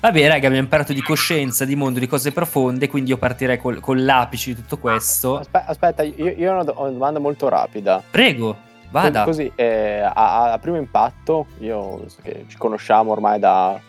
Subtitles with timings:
[0.00, 3.80] Vabbè, raga, abbiamo imparato di coscienza, di mondo, di cose profonde, quindi io partirei col,
[3.80, 5.38] con l'apice di tutto questo.
[5.38, 8.00] Aspetta, aspetta io, io ho, una, ho una domanda molto rapida.
[8.08, 8.56] Prego,
[8.90, 9.24] vada.
[9.24, 13.80] Così, eh, a, a, primo impatto, io so che ci conosciamo ormai da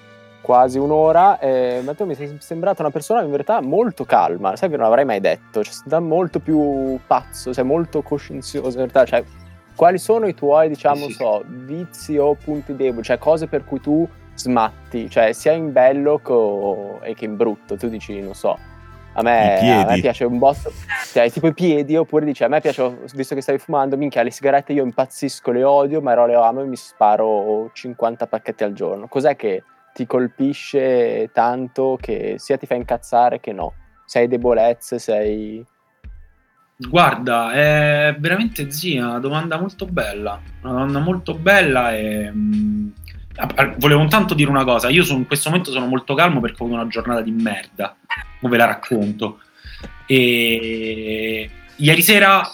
[0.42, 4.70] quasi un'ora, eh, ma tu mi sei sembrata una persona in verità molto calma, sai
[4.70, 9.06] che non avrei mai detto, cioè, sei molto più pazzo, sei molto coscienzioso in realtà,
[9.06, 9.24] cioè,
[9.76, 11.12] quali sono i tuoi, diciamo, sì.
[11.12, 14.10] so, vizi o punti deboli, cioè cose per cui tu
[14.40, 17.76] smatti, cioè sia in bello co- e che in brutto.
[17.76, 18.58] Tu dici, non so,
[19.14, 20.72] a me, a me piace un botto,
[21.12, 24.32] cioè, tipo i piedi, oppure dici, a me piace, visto che stavi fumando, minchia, le
[24.32, 29.08] sigarette io impazzisco, le odio, ma le amo e mi sparo 50 pacchetti al giorno.
[29.08, 33.74] Cos'è che ti colpisce tanto che sia ti fa incazzare che no?
[34.06, 35.66] Sei debolezze, sei...
[36.78, 42.32] Guarda, è veramente zia, una domanda molto bella, una domanda molto bella e...
[42.32, 42.90] Mh mm,
[43.78, 44.90] volevo intanto dire una cosa.
[44.90, 47.96] Io sono, in questo momento sono molto calmo perché ho avuto una giornata di merda.
[48.40, 49.42] Ve la racconto.
[50.06, 52.50] E ieri sera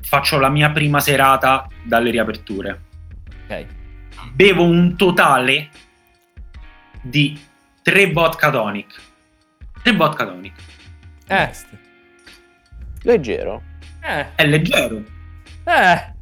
[0.00, 2.80] faccio la mia prima serata dalle riaperture.
[3.46, 3.66] Ok.
[4.32, 5.70] Bevo un totale
[7.02, 7.38] di
[7.82, 9.00] tre vodka tonic.
[9.82, 10.54] Tre vodka tonic.
[11.26, 11.50] Eh.
[13.02, 13.62] Leggero.
[14.00, 14.26] Eh.
[14.34, 15.02] È leggero.
[15.64, 16.14] Eh.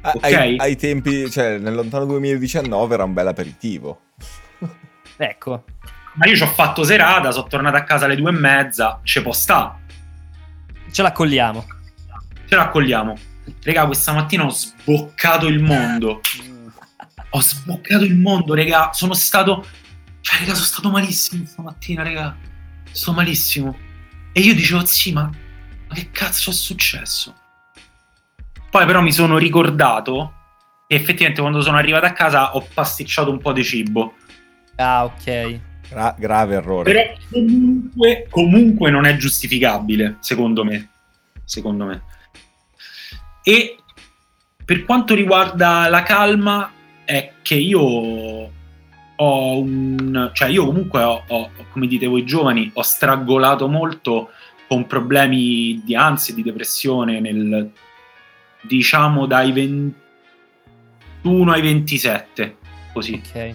[0.00, 0.34] Okay.
[0.34, 4.02] Ai, ai, tempi, cioè nel lontano 2019 era un bel aperitivo.
[5.16, 5.64] ecco.
[6.14, 9.22] Ma io ci ho fatto serata, sono tornato a casa alle due e mezza, ci
[9.22, 9.78] può sta.
[10.90, 11.66] Ce l'accogliamo.
[12.46, 13.16] Ce l'accogliamo.
[13.62, 16.20] Raga, questa mattina ho sboccato il mondo.
[17.30, 18.90] ho sboccato il mondo, raga.
[18.92, 19.66] Sono stato...
[20.20, 22.36] Cioè, raga, sono stato malissimo stamattina, raga.
[22.90, 23.76] Sto malissimo.
[24.32, 27.34] E io dicevo, sì, ma, ma che cazzo è successo?
[28.70, 30.34] Poi però mi sono ricordato
[30.86, 34.14] e effettivamente quando sono arrivato a casa ho pasticciato un po' di cibo.
[34.76, 35.60] Ah, ok.
[35.88, 36.92] Gra- grave errore.
[36.92, 40.90] Però comunque, comunque non è giustificabile, secondo me.
[41.44, 42.02] Secondo me.
[43.42, 43.76] E
[44.64, 46.70] per quanto riguarda la calma,
[47.04, 50.30] è che io ho un...
[50.34, 54.30] cioè io comunque ho, ho, come dite voi giovani, ho stragolato molto
[54.68, 57.72] con problemi di ansia e di depressione nel
[58.68, 62.56] diciamo dai 21 ai 27,
[62.92, 63.20] così.
[63.24, 63.54] Ok.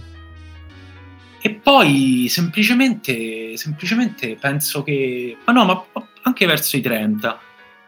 [1.45, 5.37] E poi semplicemente, semplicemente penso che...
[5.45, 5.83] Ma no, ma
[6.23, 7.39] anche verso i 30.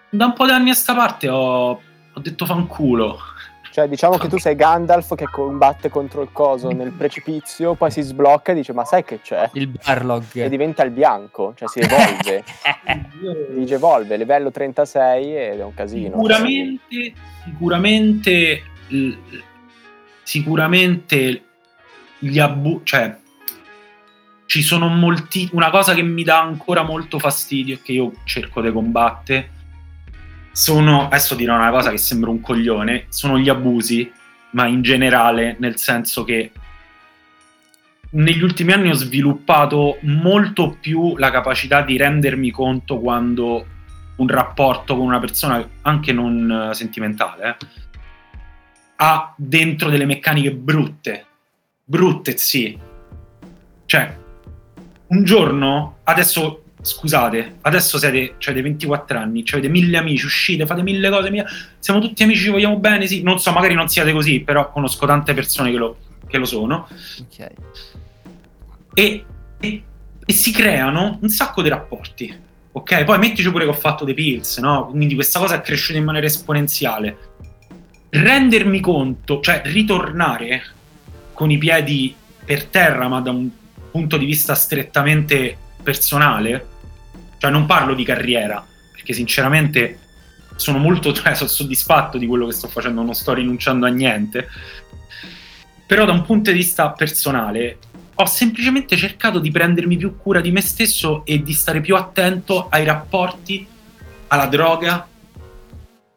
[0.09, 3.17] Da un po' di anni a sta parte ho, ho detto fanculo.
[3.75, 8.01] Cioè, diciamo che tu sei Gandalf che combatte contro il coso nel precipizio, poi si
[8.03, 9.49] sblocca e dice: Ma sai che c'è?
[9.51, 10.23] Il Barlog.
[10.31, 12.45] E diventa il bianco, cioè si evolve.
[13.53, 16.15] Dice evolve, livello 36 ed è un casino.
[16.15, 17.13] Sicuramente,
[17.43, 18.63] sicuramente,
[20.23, 21.43] sicuramente
[22.19, 22.79] gli abu...
[22.83, 23.13] cioè,
[24.45, 25.49] ci sono molti...
[25.51, 29.49] Una cosa che mi dà ancora molto fastidio e che io cerco di combattere
[30.55, 34.09] sono, adesso dirò una cosa che sembra un coglione, sono gli abusi,
[34.51, 36.49] ma in generale, nel senso che
[38.11, 43.65] negli ultimi anni ho sviluppato molto più la capacità di rendermi conto quando
[44.15, 47.65] un rapporto con una persona, anche non sentimentale, eh,
[48.95, 51.25] ha dentro delle meccaniche brutte.
[51.83, 52.79] Brutte, sì.
[53.85, 54.17] Cioè,
[55.07, 60.67] un giorno, adesso scusate, adesso siete, cioè, dei 24 anni, cioè, avete mille amici, uscite,
[60.67, 61.43] fate mille cose, mia,
[61.79, 65.07] siamo tutti amici, ci vogliamo bene, sì, non so, magari non siate così, però conosco
[65.07, 65.97] tante persone che lo,
[66.27, 66.87] che lo sono.
[67.21, 67.51] Ok.
[68.93, 69.25] E,
[69.59, 69.83] e,
[70.25, 72.33] e, si creano un sacco di rapporti,
[72.71, 73.03] ok?
[73.03, 74.85] Poi mettici pure che ho fatto dei pills, no?
[74.85, 77.17] Quindi questa cosa è cresciuta in maniera esponenziale.
[78.09, 80.63] Rendermi conto, cioè ritornare
[81.33, 82.15] con i piedi
[82.45, 83.49] per terra, ma da un
[83.89, 86.73] punto di vista strettamente personale,
[87.37, 89.99] cioè non parlo di carriera, perché sinceramente
[90.55, 94.47] sono molto cioè, sono soddisfatto di quello che sto facendo, non sto rinunciando a niente.
[95.85, 97.77] Però da un punto di vista personale
[98.15, 102.69] ho semplicemente cercato di prendermi più cura di me stesso e di stare più attento
[102.69, 103.67] ai rapporti,
[104.27, 105.07] alla droga.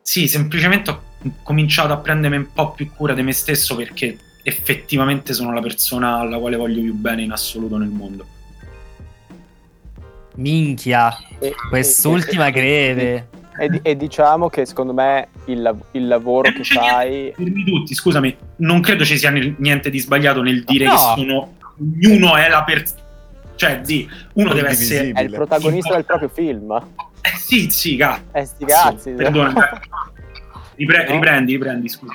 [0.01, 1.03] Sì, semplicemente ho
[1.43, 6.21] cominciato a prendermi un po' più cura di me stesso perché effettivamente sono la persona
[6.21, 8.27] alla quale voglio più bene in assoluto nel mondo.
[10.39, 13.29] Minchia, e, quest'ultima e, greve.
[13.59, 17.33] E, e, diciamo che secondo me il, il lavoro che fai.
[17.35, 20.93] Fermi tutti, scusami, non credo ci sia niente di sbagliato nel dire no.
[20.93, 21.55] che sono.
[21.81, 23.07] Ognuno è la persona.
[23.57, 25.11] Cioè, sì, uno deve essere.
[25.11, 26.73] È il protagonista del proprio film.
[27.21, 28.23] Eh sì, sì, cazzo.
[28.33, 29.11] Eh, sti cazzi.
[29.11, 29.81] Perdona.
[30.77, 31.15] Ripre- no?
[31.15, 32.13] Riprendi, riprendi, scusa.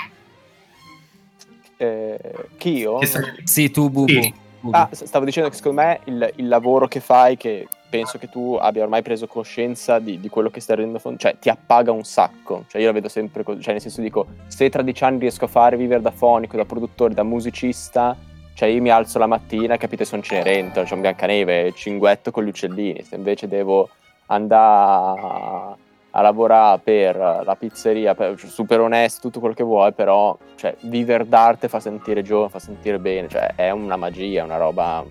[1.76, 2.20] Eh,
[2.58, 3.00] chi io?
[3.00, 3.10] Che
[3.44, 4.08] Sì, tu, Bubu.
[4.08, 4.34] Sì.
[4.72, 8.58] Ah, stavo dicendo che secondo me il, il lavoro che fai, che penso che tu
[8.60, 12.04] abbia ormai preso coscienza di, di quello che stai rendendo fon- cioè ti appaga un
[12.04, 12.66] sacco.
[12.68, 15.46] Cioè io la vedo sempre così, cioè nel senso dico, se tra dieci anni riesco
[15.46, 18.18] a fare vivere da fonico, da produttore, da musicista,
[18.56, 23.04] cioè io mi alzo la mattina, capite, sono Cenerentola, un Biancaneve, cinguetto con gli uccellini,
[23.04, 23.88] se invece devo
[24.26, 25.78] andare a,
[26.10, 31.28] a lavorare per la pizzeria, per- super onesto, tutto quello che vuoi, però cioè, vivere
[31.28, 35.06] d'arte fa sentire giovane, fa sentire bene, cioè è una magia, una roba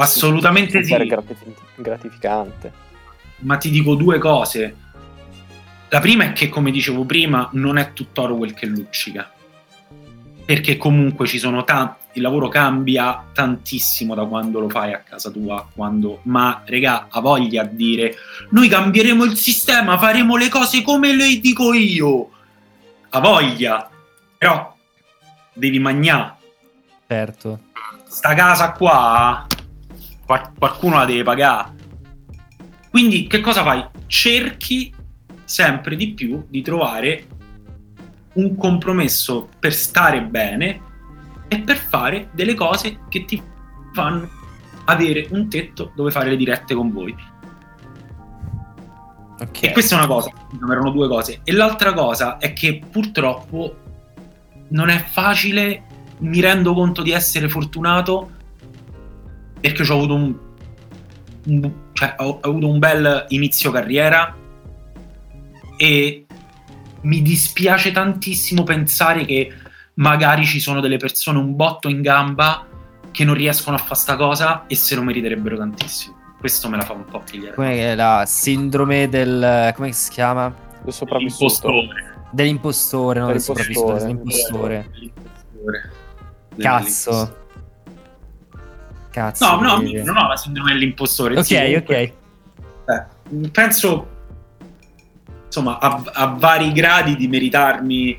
[0.00, 1.06] Assolutamente super sì.
[1.06, 2.72] gratifi- gratificante.
[3.38, 4.76] Ma ti dico due cose.
[5.88, 9.32] La prima è che, come dicevo prima, non è tutt'oro quel che luccica.
[10.44, 11.96] Perché comunque ci sono tanti.
[12.14, 15.66] Il lavoro cambia tantissimo da quando lo fai a casa tua.
[15.74, 16.20] Quando...
[16.24, 18.14] Ma, regà, ha voglia a dire:
[18.50, 22.30] Noi cambieremo il sistema, faremo le cose come le dico io.
[23.10, 23.90] Ha voglia.
[24.36, 24.76] Però
[25.52, 26.36] devi magnare.
[27.06, 27.60] Certo.
[28.06, 29.46] Sta casa qua,
[30.58, 31.72] qualcuno la deve pagare.
[32.90, 33.84] Quindi che cosa fai?
[34.06, 34.94] Cerchi
[35.44, 37.26] sempre di più di trovare
[38.34, 40.80] un compromesso per stare bene
[41.48, 43.42] e per fare delle cose che ti
[43.92, 44.28] fanno
[44.84, 47.16] avere un tetto dove fare le dirette con voi.
[49.40, 49.62] Ok.
[49.62, 51.40] E questa è una cosa, no, erano due cose.
[51.44, 53.76] E l'altra cosa è che purtroppo
[54.70, 55.84] non è facile,
[56.18, 58.32] mi rendo conto di essere fortunato
[59.60, 60.36] perché ho avuto un,
[61.46, 64.36] un- cioè, ho, ho avuto un bel inizio carriera
[65.76, 66.26] e
[67.02, 69.52] mi dispiace tantissimo pensare che
[69.94, 72.66] magari ci sono delle persone un botto in gamba
[73.10, 76.16] che non riescono a fare sta cosa e se lo meriterebbero tantissimo.
[76.38, 77.54] Questo me la fa un po' pigliare.
[77.54, 79.72] Come la sindrome del...
[79.74, 80.54] come si chiama?
[80.84, 81.68] Del sopravvissuto.
[81.68, 82.16] L'impostore.
[82.30, 83.26] Dell'impostore, no?
[83.26, 83.74] Del Dell'impostore.
[83.74, 84.90] sopravvissuto, dell'impostore.
[84.92, 85.90] L'impostore.
[86.58, 87.46] Cazzo.
[89.10, 89.56] Cazzo.
[89.56, 91.36] No, no, devi- non ho la sindrome dell'impostore.
[91.38, 91.90] Ok, sì, ok.
[91.90, 92.12] eh,
[93.52, 94.16] penso
[95.46, 98.18] insomma a, a vari gradi di meritarmi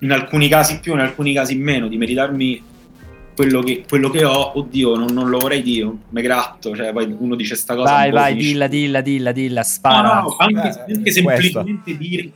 [0.00, 2.62] in alcuni casi più in alcuni casi meno di meritarmi
[3.36, 7.14] quello che, quello che ho oddio non, non lo vorrei dire me gratto cioè poi
[7.18, 10.20] uno dice sta cosa Vai, vai, dilla, dilla, dilla, dilla, no, spara.
[10.20, 10.54] no, anche,
[10.86, 11.62] Eh, anche questa.
[11.62, 12.32] semplicemente dire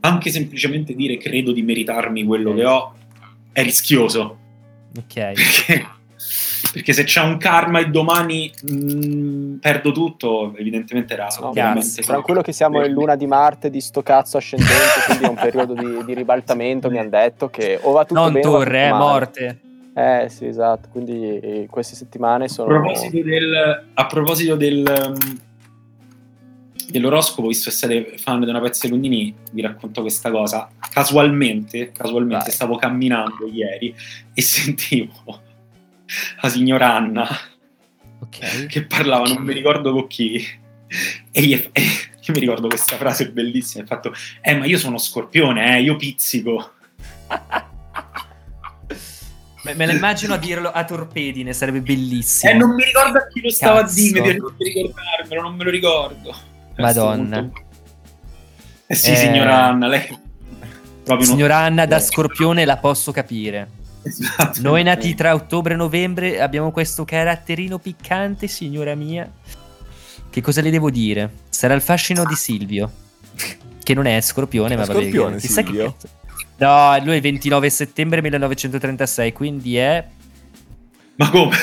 [0.00, 2.94] anche semplicemente dire credo di meritarmi quello che ho
[3.52, 4.38] è rischioso
[4.98, 5.14] Ok.
[5.14, 5.86] perché,
[6.72, 12.52] perché se c'è un karma e domani mh, perdo tutto, evidentemente era No, Tranquillo che
[12.52, 14.74] siamo in luna di Marte di sto cazzo ascendente,
[15.06, 18.32] quindi è un periodo di, di ribaltamento, mi hanno detto che o va tutto Non
[18.32, 19.02] bene torre, male.
[19.02, 19.60] morte.
[19.94, 22.68] Eh sì, esatto, quindi eh, queste settimane A sono...
[22.68, 25.38] proposito del, a proposito del um,
[26.88, 30.68] dell'oroscopo, visto che siete fan di una pezza di Lundini, vi racconto questa cosa.
[30.92, 32.52] Casualmente, casualmente Vai.
[32.52, 33.94] stavo camminando ieri
[34.32, 35.12] e sentivo
[36.40, 37.28] la signora Anna
[38.20, 38.66] Ok.
[38.66, 40.44] che parlava, non mi ricordo con chi.
[41.30, 44.98] E gli- e io mi ricordo questa frase bellissima, il fatto, eh ma io sono
[44.98, 46.72] scorpione, eh, io pizzico.
[49.62, 52.50] Me, me la immagino a dirlo a torpedine, sarebbe bellissimo.
[52.50, 53.92] Eh, non mi ricordo a chi lo stava Cazzo.
[53.92, 56.34] a dire, mi piacerebbe ricordarmelo, non me lo ricordo.
[56.78, 57.40] Madonna.
[57.42, 57.62] Molto-
[58.86, 59.16] Eh sì, Eh.
[59.16, 60.06] signora Anna, lei...
[61.04, 63.68] Proprio non- Signora Anna da Scorpione la posso capire.
[64.02, 64.60] Esatto.
[64.62, 69.30] Noi nati tra ottobre e novembre abbiamo questo caratterino piccante, signora mia.
[70.30, 71.30] Che cosa le devo dire?
[71.48, 72.90] Sarà il fascino di Silvio.
[73.82, 74.84] Che non è Scorpione, ma.
[74.84, 75.92] Scorpione, chissà che Silvio?
[75.98, 76.08] cazzo.
[76.58, 80.06] No, lui è il 29 settembre 1936, quindi è...
[81.16, 81.56] Ma come?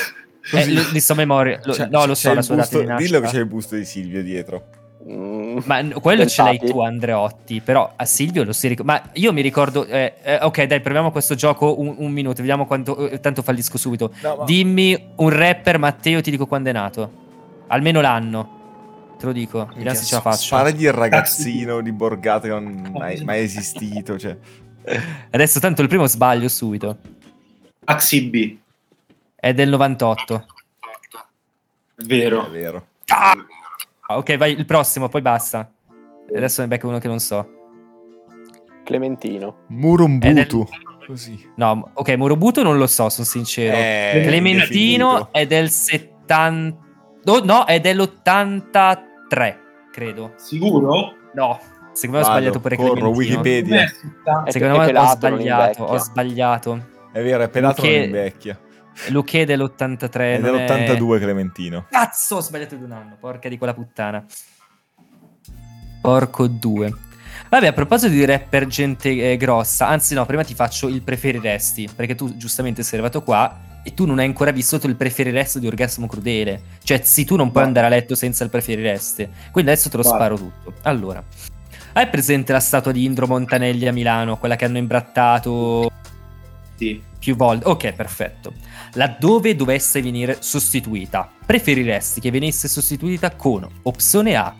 [0.52, 1.60] è li, li so memoria.
[1.64, 3.16] Lo- C'è- no, lo so la sua data busto- di nascita.
[3.16, 4.64] Dillo che c'è il busto di Silvio dietro.
[5.06, 6.72] Mm, Ma quello ce l'hai Pensati?
[6.72, 7.60] tu, Andreotti.
[7.60, 8.92] Però a Silvio lo si ricorda.
[8.92, 9.84] Ma io mi ricordo.
[9.86, 12.36] eh, eh, ok, dai, proviamo questo gioco un, un minuto.
[12.38, 13.08] Vediamo quanto.
[13.08, 14.12] eh, tanto fallisco subito.
[14.22, 17.12] No, ma- Dimmi un rapper, Matteo, ti dico quando è nato.
[17.68, 18.56] Almeno l'anno.
[19.18, 19.66] Te lo dico.
[19.74, 20.36] Vediamo se ce la faccio.
[20.42, 24.18] Spara di il ragazzino di Borgata che non è mai, mai esistito.
[24.18, 24.36] Cioè.
[25.30, 26.96] Adesso tanto il primo sbaglio subito.
[27.84, 28.56] Axi B,
[29.34, 30.44] È del 98.
[31.96, 32.46] è vero.
[32.46, 32.86] È vero.
[33.06, 33.34] Ah,
[34.16, 35.70] ok, vai il prossimo, poi basta.
[36.34, 37.48] Adesso ne becco uno che non so.
[38.84, 39.64] Clementino.
[39.68, 40.66] Murumbutu.
[41.06, 41.50] Così.
[41.56, 43.74] No, ok, Morobuto non lo so, sono sincero.
[43.76, 45.28] Eh, Clementino indefinito.
[45.32, 46.76] è del 70.
[47.26, 49.56] oh, no, è dell'83,
[49.90, 50.32] credo.
[50.36, 51.14] Sicuro?
[51.34, 51.58] No,
[51.92, 53.16] secondo me ho sbagliato pure corro, Clementino.
[53.40, 53.82] Wikipedia.
[53.84, 56.86] È- Secondo è me ho sbagliato, ho sbagliato.
[57.12, 58.58] È vero, è pelato Che- non invecchia.
[59.06, 60.12] È dell'83.
[60.12, 61.86] È non dell'82 Clementino.
[61.90, 64.24] Cazzo, ho sbagliato di un anno, porca di quella puttana.
[66.00, 66.92] Porco due.
[67.48, 71.88] Vabbè, a proposito di rapper gente eh, grossa, anzi no, prima ti faccio il preferiresti,
[71.94, 75.66] perché tu giustamente sei arrivato qua e tu non hai ancora vissuto il preferiresti di
[75.66, 76.60] orgasmo crudele.
[76.82, 79.28] Cioè, sì, tu non puoi andare a letto senza il preferiresti.
[79.50, 80.74] Quindi adesso te lo sparo tutto.
[80.82, 81.24] Allora,
[81.94, 85.90] hai presente la statua di Indro Montanelli a Milano, quella che hanno imbrattato
[86.78, 87.02] Sì.
[87.18, 87.66] più volte?
[87.66, 88.54] Ok, perfetto.
[88.94, 94.54] Laddove dovesse venire sostituita, preferiresti che venisse sostituita con opzione A.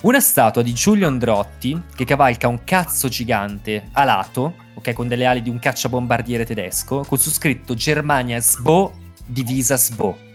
[0.00, 5.42] Una statua di Giulio Androtti che cavalca un cazzo gigante alato, ok, con delle ali
[5.42, 8.92] di un cacciabombardiere tedesco, con su scritto Germania SBO,
[9.24, 10.30] divisa SBO.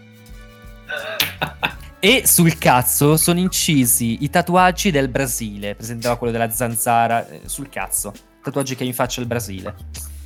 [2.00, 5.74] E sul cazzo sono incisi i tatuaggi del Brasile.
[5.74, 8.14] Presentava quello della zanzara eh, sul cazzo.
[8.40, 9.74] Tatuaggi che in faccia il Brasile.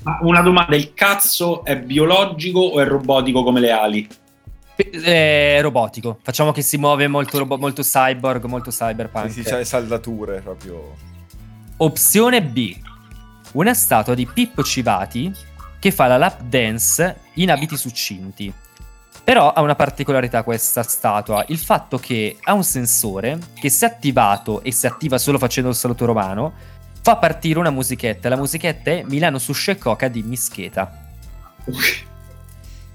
[0.02, 4.09] Ma una domanda, il cazzo è biologico o è robotico come le ali?
[4.75, 6.18] È robotico.
[6.23, 9.30] Facciamo che si muove molto, robo- molto cyborg, molto cyberpunk.
[9.30, 10.94] Sì, sì, c'ha le saldature proprio.
[11.76, 12.76] Opzione B.
[13.52, 15.32] Una statua di Pippo Civati
[15.78, 18.52] che fa la lap dance in abiti succinti.
[19.25, 24.62] Però ha una particolarità questa statua, il fatto che ha un sensore che se attivato
[24.62, 26.52] e si attiva solo facendo il saluto romano,
[27.02, 28.28] fa partire una musichetta.
[28.28, 31.11] La musichetta è Milano Sushi e Coca di Mischeta.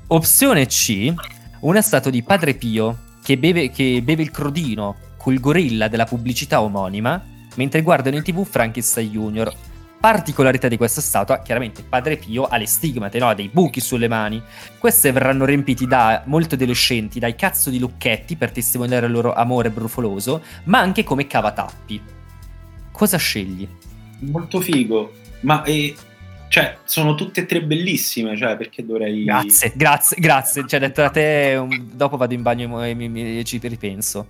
[0.08, 1.14] Opzione C,
[1.60, 6.62] una statua di Padre Pio che beve, che beve il crodino col gorilla della pubblicità
[6.62, 7.22] omonima
[7.56, 9.54] mentre guardano in tv Frankenstein Junior.
[10.00, 13.28] Particolarità di questa statua, chiaramente Padre Pio ha le stigmate, no?
[13.28, 14.42] ha dei buchi sulle mani.
[14.78, 19.70] Queste verranno riempiti da molti adolescenti, dai cazzo di lucchetti per testimoniare il loro amore
[19.70, 22.02] brufoloso, ma anche come cavatappi.
[22.92, 23.68] Cosa scegli?
[24.20, 25.14] Molto figo.
[25.42, 25.96] Ma eh,
[26.50, 29.24] cioè, sono tutte e tre bellissime, cioè, perché dovrei...
[29.24, 30.68] Grazie, grazie, grazie.
[30.68, 34.28] Cioè, detto da te, um, dopo vado in bagno e mi- mi- ci ripenso.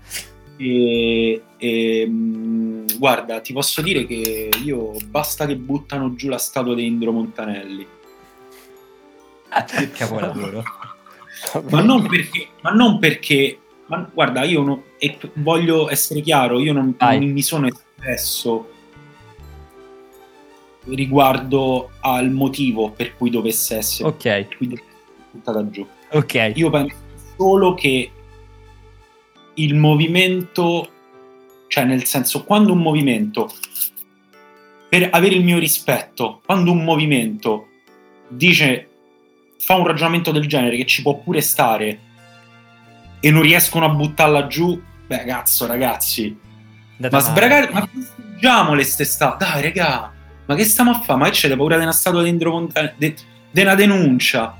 [0.57, 6.73] E, e, mh, guarda, ti posso dire che io basta che buttano giù la statua
[6.73, 7.87] di Indro Montanelli.
[9.93, 10.63] Capolavoro.
[11.69, 16.73] Ma non perché, ma non perché ma guarda, io non, e voglio essere chiaro, io
[16.73, 18.71] non, non mi sono espresso
[20.89, 25.85] riguardo al motivo per cui dovesse essere Ok, cui dovesse essere buttata giù.
[26.11, 26.51] ok.
[26.55, 26.95] Io penso
[27.37, 28.11] solo che
[29.55, 30.89] il movimento,
[31.67, 33.51] cioè nel senso, quando un movimento,
[34.89, 37.67] per avere il mio rispetto, quando un movimento
[38.29, 38.89] dice,
[39.59, 41.99] fa un ragionamento del genere che ci può pure stare
[43.19, 46.37] e non riescono a buttarla giù, beh cazzo ragazzi,
[46.99, 47.33] Andate ma male.
[47.33, 50.13] sbragate, ma festeggiamole ste statue, dai raga,
[50.47, 51.19] ma che stiamo a fare?
[51.19, 53.15] Ma che c'è paura di una statua dentro Montana, di
[53.51, 54.55] di una denuncia?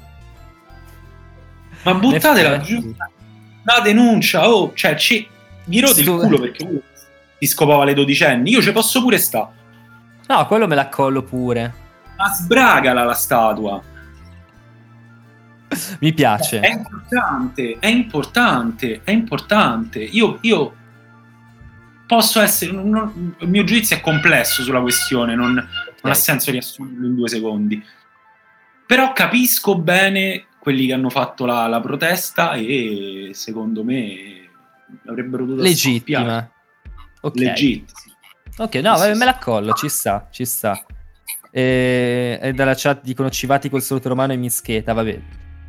[1.84, 5.27] Ma buttatela giù, una denuncia, oh, cioè, ci,
[5.65, 6.79] mi rode il Stu- culo perché uno
[7.39, 9.51] ti scopava le dodicenni, io ci posso pure sta,
[10.27, 11.74] No, quello me la collo pure.
[12.17, 13.82] ma sbragala la statua,
[16.00, 16.60] Mi piace.
[16.60, 20.74] è importante, è importante, è importante, io, io
[22.07, 27.05] posso essere, non- il mio giudizio è complesso sulla questione, non, non ha senso riassumerlo
[27.05, 27.83] in due secondi.
[28.87, 34.49] Però capisco bene quelli che hanno fatto la, la protesta e secondo me
[35.05, 36.49] avrebbero dovuto Legittima.
[37.21, 37.35] Ok.
[37.35, 37.91] Legit.
[38.57, 40.83] Ok, no, Sì, vabbè, sì, me la collo, ci sta, ci sta.
[41.51, 45.19] E, e dalla chat dicono civati col saluto romano e mischeta, vabbè.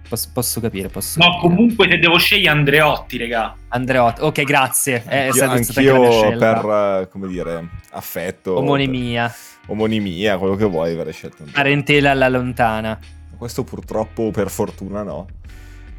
[0.09, 1.41] Posso, posso capire, posso No, capire.
[1.43, 3.55] comunque se devo scegliere Andreotti, regà.
[3.69, 5.05] Andreotti, ok, grazie.
[5.07, 6.61] Eh, Io- sarebbe stata anch'io scelta.
[6.61, 8.57] per, come dire, affetto.
[8.57, 11.43] Omonimia, per- omonimia, quello che vuoi avrei scelto.
[11.43, 11.55] Andrea.
[11.62, 12.99] parentela alla lontana.
[13.37, 15.27] Questo purtroppo, per fortuna, no.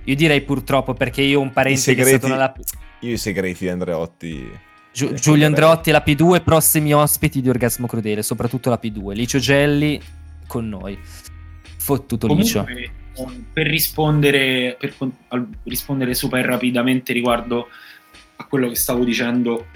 [0.05, 2.53] Io direi purtroppo perché io ho un parente I che è segreti- stato nella...
[3.01, 4.51] Io i segreti di Andreotti.
[4.91, 5.45] Ecco, Giulio.
[5.45, 9.13] Andreotti e la P2, prossimi ospiti di Orgasmo Crudele, soprattutto la P2.
[9.13, 10.01] Licio Gelli
[10.47, 10.97] con noi.
[11.77, 12.63] Fottuto Licio.
[12.63, 12.91] Comunque, eh,
[13.53, 14.93] per rispondere, per
[15.63, 17.67] rispondere super rapidamente riguardo
[18.37, 19.67] a quello che stavo dicendo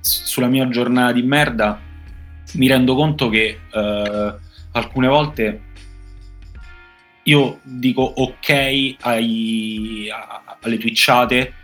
[0.00, 1.80] sulla mia giornata di merda,
[2.54, 4.34] mi rendo conto che eh,
[4.72, 5.60] alcune volte
[7.24, 11.54] io dico ok ai- a- alle twitchate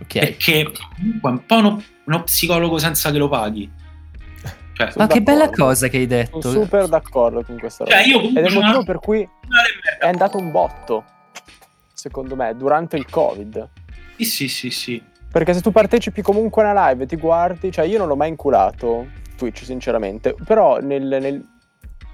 [0.00, 0.18] Ok.
[0.18, 3.68] perché comunque è un po' uno, uno psicologo senza che lo paghi.
[4.78, 6.50] Cioè, Sono Ma che bella cosa che hai Sono detto.
[6.52, 7.96] super d'accordo con questa roba.
[7.96, 9.28] cioè, io Ed è il sono motivo una- per cui
[9.98, 11.04] è andato un botto,
[11.92, 13.68] secondo me, durante il Covid.
[14.16, 15.02] Sì, sì, sì, sì.
[15.30, 18.14] Perché se tu partecipi comunque a una live e ti guardi, cioè io non ho
[18.16, 19.06] mai inculato
[19.36, 21.44] Twitch, sinceramente, però nel, nel-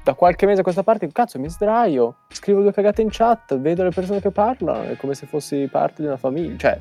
[0.02, 3.82] da qualche mese a questa parte, cazzo, mi sdraio, scrivo due cagate in chat, vedo
[3.84, 6.80] le persone che parlano, è come se fossi parte di una famiglia, cioè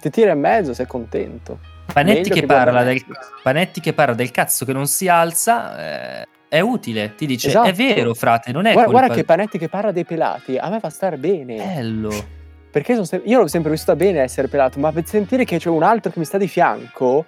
[0.00, 1.58] ti tira in mezzo, sei contento.
[1.92, 3.02] Panetti che, che parla del.
[3.42, 6.20] Panetti che parla del cazzo che non si alza.
[6.22, 7.68] eh, è utile, ti dice Esatto.
[7.68, 10.70] è vero frate, non è Guarda, colpa guarda che Panetti che parla dei pelati, a
[10.70, 11.56] me fa stare bene.
[11.56, 12.36] bello.
[12.70, 15.68] Perché sono sem- io l'ho sempre vissuta bene essere pelato, ma per sentire che c'è
[15.68, 17.26] un altro che mi sta di fianco,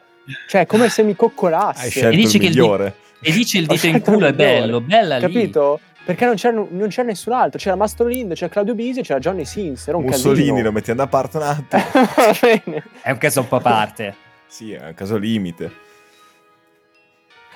[0.48, 1.90] cioè è come se mi coccolasse.
[1.90, 2.94] Scelto dici il che il migliore.
[3.20, 5.22] E dici il dito in culo è bello, bella lì.
[5.22, 5.80] Capito?
[6.02, 7.58] Perché non c'era, non c'era nessun altro.
[7.58, 9.86] C'era Mastro Lind, c'era Claudio Bisi, c'era Johnny Sins.
[9.86, 10.62] Era un Mussolini casino.
[10.62, 11.82] lo mettiamo da parte un attimo.
[11.92, 12.82] Va bene.
[13.02, 14.14] È un caso un po' a parte.
[14.50, 15.70] Sì, è un caso limite.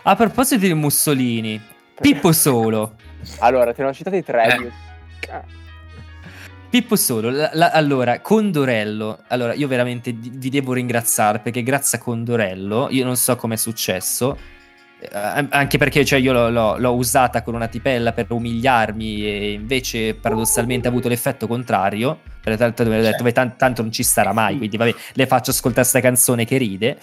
[0.04, 1.60] A proposito di Mussolini,
[2.00, 2.96] Pippo Solo.
[3.40, 4.54] Allora, te ne ho citati tre.
[4.54, 4.60] Eh.
[4.62, 4.72] io-
[6.68, 12.00] Pippo Solo, la- la- allora, Condorello, allora io veramente vi devo ringraziare perché grazie a
[12.00, 14.36] Condorello, io non so come è successo,
[14.98, 15.08] eh,
[15.50, 20.14] anche perché cioè, io l'ho, l'ho- l'ho usata con una tipella per umiliarmi e invece
[20.16, 22.20] paradossalmente ha avuto l'effetto contrario,
[22.56, 25.86] tanto, ho detto, "Beh, tan- tanto non ci starà mai, quindi vabbè, le faccio ascoltare
[25.86, 26.98] sta canzone che ride,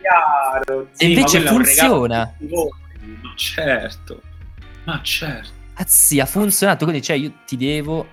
[0.00, 2.32] Chiaro, E invece funziona.
[2.40, 4.22] Ma certo,
[4.84, 5.50] ma certo.
[5.74, 8.06] Azzi, ha funzionato, quindi cioè io ti devo...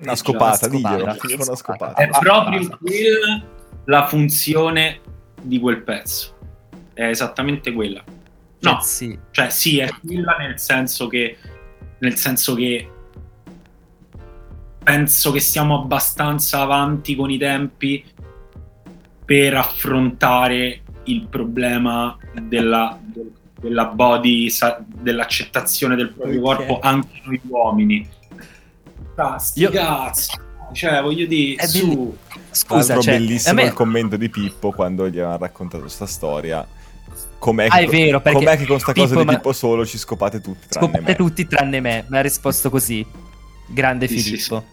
[0.00, 0.94] Una scopata, Una scopata.
[0.96, 1.16] diglielo.
[1.16, 2.02] Ti devo una scopata.
[2.02, 3.42] È proprio quella
[3.86, 5.00] la funzione
[5.40, 6.36] di quel pezzo.
[6.94, 8.02] È esattamente quella.
[8.60, 9.18] No, Azzi.
[9.30, 11.36] cioè sì, è quella nel senso che
[12.00, 12.90] nel senso che
[14.88, 18.02] penso che siamo abbastanza avanti con i tempi
[19.22, 23.30] per affrontare il problema della, del-
[23.60, 24.48] della body
[24.86, 26.44] dell'accettazione del proprio Ok.
[26.56, 28.08] corpo anche noi uomini.
[29.16, 30.30] Ah, sti Io- cazzi.
[30.72, 32.16] Cioè, voglio dire, È su.
[32.50, 36.66] Scusa, cioè, bellissimo me- il commento di Pippo quando gli avevano raccontato sta storia.
[37.38, 39.52] Com'è, Ah, che, è vero, perché com'è che con sta cosa Pippo di ma- Pippo
[39.52, 41.16] solo ci scopate tutti tranne Scopate me.
[41.16, 42.04] tutti tranne me.
[42.08, 43.04] Mi ha risposto così.
[43.66, 44.64] Grande Sì, sì, Filippo.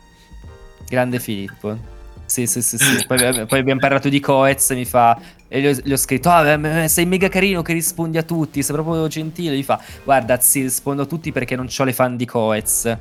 [0.87, 1.93] Grande Filippo.
[2.25, 3.05] Sì, sì, sì, sì.
[3.05, 5.17] Poi, poi abbiamo parlato di Coez e mi fa...
[5.47, 8.73] E gli ho, gli ho scritto, ah, sei mega carino che rispondi a tutti, sei
[8.75, 9.55] proprio gentile.
[9.55, 12.85] Gli fa, guarda, sì, rispondo a tutti perché non ho le fan di Coez.
[12.85, 12.97] Ho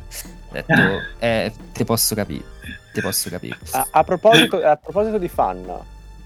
[0.51, 0.73] detto,
[1.19, 2.45] eh, ti posso capire.
[2.93, 3.57] Ti posso capire.
[3.73, 5.65] A, a proposito, a proposito di fan,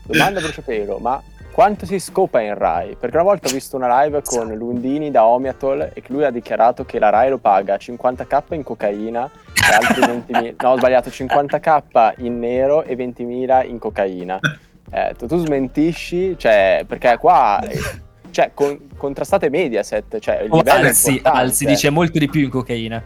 [0.02, 1.22] domanda bruciapelo, ma
[1.52, 2.94] quanto si scopa in Rai?
[2.98, 6.85] Perché una volta ho visto una live con Lundini da Omiatol e lui ha dichiarato
[6.85, 9.30] che la Rai lo paga 50k in cocaina
[9.74, 10.54] altri 20.000...
[10.62, 14.40] No, ho sbagliato, 50k in nero e 20.000 in cocaina.
[14.90, 17.62] Eh, tu, tu smentisci, cioè, perché qua...
[18.31, 21.38] Cioè, con- contrastate Mediaset, cioè il Oh, livello è Alzi, importante.
[21.40, 23.02] Alzi dice molto di più in cocaina.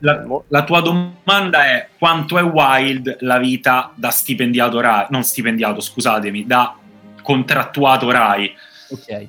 [0.00, 5.80] La, la tua domanda è quanto è wild la vita da stipendiato Rai, non stipendiato,
[5.80, 6.76] scusatemi, da
[7.22, 8.54] contrattuato Rai.
[8.90, 9.26] Ok.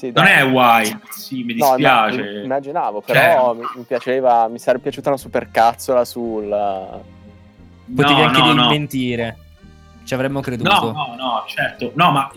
[0.00, 2.20] Sì, Non è wild, sì, mi No, dispiace.
[2.20, 6.48] imma- immaginavo, però Cioè- mi, mi piaceva, mi sarebbe piaciuta una supercazzola sul...
[7.94, 8.68] Potevi No, anche no, no.
[8.70, 9.36] mentire.
[10.04, 10.70] Ci avremmo creduto.
[10.70, 11.92] No, no, no, certo.
[11.96, 12.30] No, ma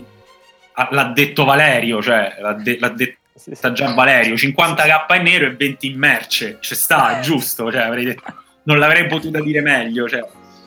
[0.74, 3.72] ah, l'ha detto Valerio, cioè l'ha, de- l'ha detta Sì, sì.
[3.72, 6.58] già Valerio, 50k in nero e 20 in merce.
[6.60, 8.22] Ci sta, è giusto, cioè, avrei detto-
[8.64, 10.22] non l'avrei potuta dire meglio, cioè.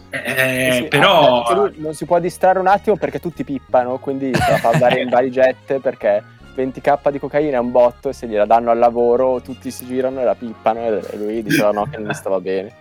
[0.09, 4.33] Eh, Sì, sì, però lui non si può distrarre un attimo perché tutti pippano, quindi
[4.33, 6.23] se la fa andare in valigette perché
[6.57, 10.19] 20k di cocaina è un botto e se gliela danno al lavoro tutti si girano
[10.19, 12.73] e la pippano e lui diceva no che non gli stava bene.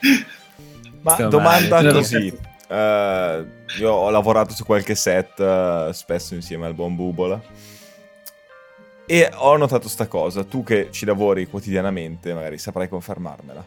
[1.00, 1.92] Ma Sto domanda male.
[1.92, 2.38] così.
[2.68, 3.46] eh,
[3.78, 7.40] io ho lavorato su qualche set eh, spesso insieme al buon Bubola.
[9.06, 10.44] E ho notato sta cosa.
[10.44, 13.64] Tu che ci lavori quotidianamente, magari saprai confermarmela.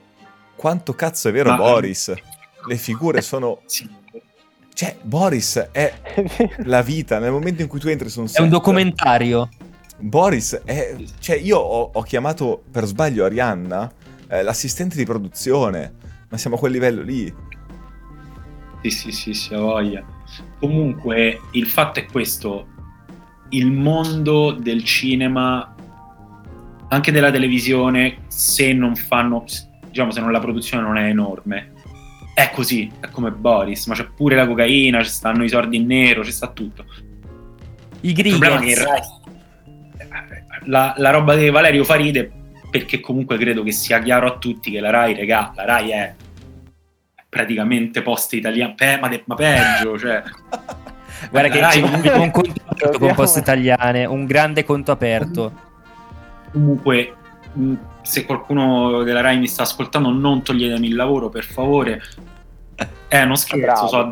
[0.56, 2.14] Quanto cazzo è vero Ma- Boris?
[2.68, 3.62] Le figure sono.
[3.66, 3.90] sì.
[4.82, 5.94] Cioè, Boris è
[6.66, 7.20] la vita.
[7.20, 8.40] Nel momento in cui tu entri su un set.
[8.40, 9.48] È un documentario.
[10.00, 10.96] Boris è.
[11.20, 13.92] Cioè, io ho, ho chiamato per sbaglio Arianna,
[14.28, 15.94] eh, l'assistente di produzione.
[16.28, 17.32] Ma siamo a quel livello lì.
[18.82, 20.04] Sì, sì, sì, sì, ha voglia.
[20.58, 22.66] Comunque, il fatto è questo:
[23.50, 25.76] il mondo del cinema,
[26.88, 29.46] anche della televisione, se non fanno,
[29.90, 31.74] diciamo, se non la produzione non è enorme,
[32.34, 35.86] è così, è come Boris, ma c'è pure la cocaina, ci stanno i soldi in
[35.86, 36.86] nero, ci sta tutto.
[38.02, 39.20] I Il problema è che il Griggers.
[40.10, 42.32] Rai, la, la roba di Valerio fa ride
[42.70, 46.14] perché comunque credo che sia chiaro a tutti che la Rai, regà, la Rai è
[47.30, 50.22] praticamente post italiano, Pe- ma, de- ma peggio, cioè...
[51.30, 55.54] Guarda che Rai c'è comunque- un conto aperto con Poste Italiane, un grande conto aperto.
[56.52, 57.14] comunque
[58.02, 62.02] se qualcuno della Rai mi sta ascoltando non toglietemi il lavoro per favore.
[63.08, 64.10] È uno scherzo so,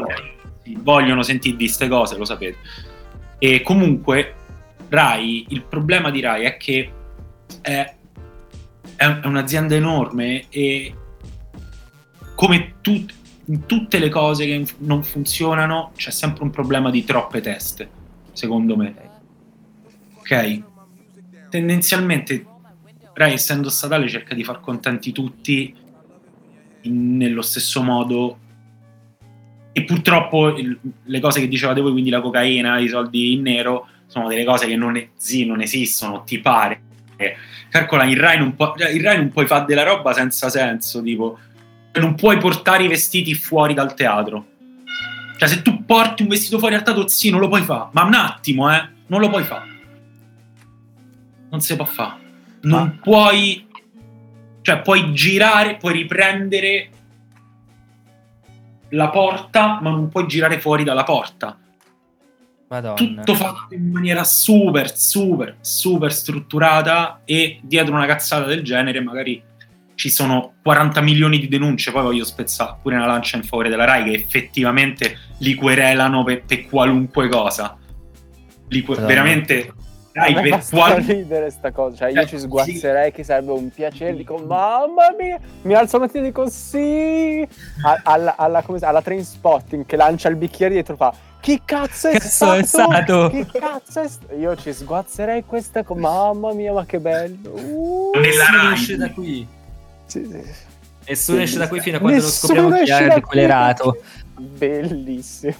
[0.77, 2.57] vogliono sentire di queste cose lo sapete.
[3.39, 4.35] E comunque
[4.89, 6.91] Rai il problema di Rai è che
[7.61, 7.93] è,
[8.95, 10.93] è un- è un'azienda enorme e
[12.35, 13.13] come tut-
[13.45, 17.89] in tutte le cose che non funzionano c'è sempre un problema di troppe teste
[18.33, 18.93] secondo me.
[20.19, 20.61] Ok?
[21.49, 22.45] Tendenzialmente
[23.19, 25.75] Rai essendo statale cerca di far contenti tutti
[26.83, 28.37] in- nello stesso modo
[29.73, 33.87] e purtroppo il- le cose che dicevate voi, quindi la cocaina, i soldi in nero,
[34.07, 36.81] sono delle cose che non, e- sì, non esistono, ti pare.
[37.69, 41.01] Calcola, in Rai, non può- cioè, in Rai non puoi fare della roba senza senso,
[41.01, 41.37] tipo,
[41.95, 44.47] non puoi portare i vestiti fuori dal teatro.
[45.37, 48.03] Cioè, se tu porti un vestito fuori dal teatro, sì, non lo puoi fare, ma
[48.03, 49.67] un attimo, eh, non lo puoi fare.
[51.49, 52.27] Non si può fare.
[52.61, 53.67] Non Ma- puoi,
[54.61, 56.89] cioè, puoi girare, puoi riprendere
[58.89, 61.57] la porta, ma non puoi girare fuori dalla porta
[62.69, 62.93] Madonna.
[62.95, 69.43] tutto fatto in maniera super, super, super strutturata e dietro una cazzata del genere magari
[69.95, 73.83] ci sono 40 milioni di denunce, poi voglio spezzare pure una lancia in favore della
[73.83, 77.77] RAI che effettivamente li querelano per, per qualunque cosa.
[78.69, 79.73] Li que- veramente
[80.11, 83.23] RAI A me fa per qual- ridere sta cosa, cioè io Eh, ci sguazzerei che
[83.23, 87.47] sarebbe un piacere, dico mamma mia, mi alzo la mattina e dico sì,
[87.83, 91.61] A- alla, alla, come si- alla train spotting che lancia il bicchiere dietro fa chi
[91.63, 92.53] cazzo è Cazzo stato?
[92.59, 93.29] è stato?
[93.29, 94.35] Chi cazzo è stato?
[94.35, 97.51] Io ci sguazzerei questa co- mamma mia ma che bello.
[97.51, 99.47] Uh, Nella Nessuno esce da qui.
[100.05, 100.41] sì, sì.
[101.07, 103.07] Nessuno esce da qui fino a quando non scopriamo chi qui.
[103.13, 104.01] decolerato.
[104.37, 105.53] Bellissimo.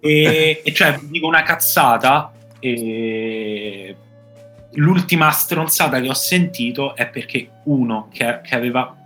[0.00, 2.32] e, e cioè dico una cazzata
[2.64, 3.96] e
[4.74, 8.96] l'ultima stronzata che ho sentito è perché uno che, che aveva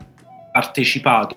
[0.53, 1.35] partecipato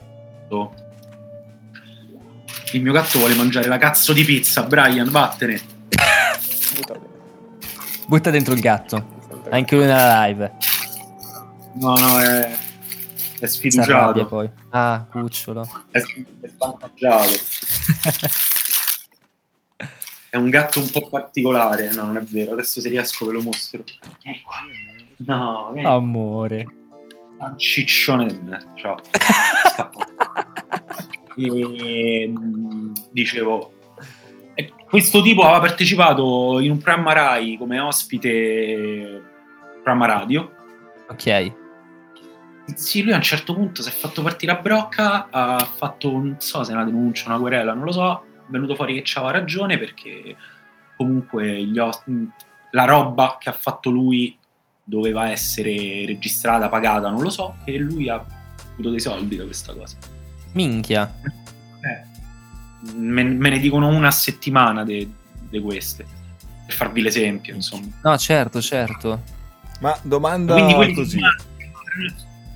[2.73, 5.77] il mio gatto vuole mangiare la cazzo di pizza Brian vattene
[8.07, 9.17] Butta dentro il gatto.
[9.51, 10.51] Anche lui nella live.
[11.75, 12.57] no no è,
[13.39, 14.49] è sfiduciato poi.
[14.69, 15.67] Ah, cucciolo.
[15.91, 17.29] è, è svantaggiato
[20.29, 23.41] è un gatto un po' particolare no non è vero adesso se riesco ve lo
[23.41, 23.83] mostro
[24.43, 24.57] qua.
[25.17, 26.67] no vieni Amore.
[27.39, 28.27] Un ciccione.
[28.75, 28.97] Ciao.
[29.73, 29.99] Scappo.
[31.37, 33.71] e, mh, dicevo,
[34.89, 39.23] questo tipo aveva partecipato in un programma Rai come ospite,
[39.75, 40.51] programma radio.
[41.09, 41.53] Ok.
[42.73, 46.35] Sì, lui a un certo punto si è fatto partire a brocca, ha fatto, non
[46.39, 49.77] so se è una denuncia, una querela, non lo so, venuto fuori che c'aveva ragione
[49.77, 50.35] perché
[50.97, 52.03] comunque gli os-
[52.71, 54.37] la roba che ha fatto lui
[54.83, 58.23] doveva essere registrata, pagata, non lo so, e lui ha
[58.73, 59.97] avuto dei soldi da questa cosa.
[60.53, 61.13] Minchia.
[61.81, 65.11] Eh, me, me ne dicono una a settimana di
[65.61, 66.05] queste,
[66.65, 67.87] per farvi l'esempio, insomma.
[68.03, 69.21] No, certo, certo.
[69.81, 71.19] Ma domanda Quindi quelli così.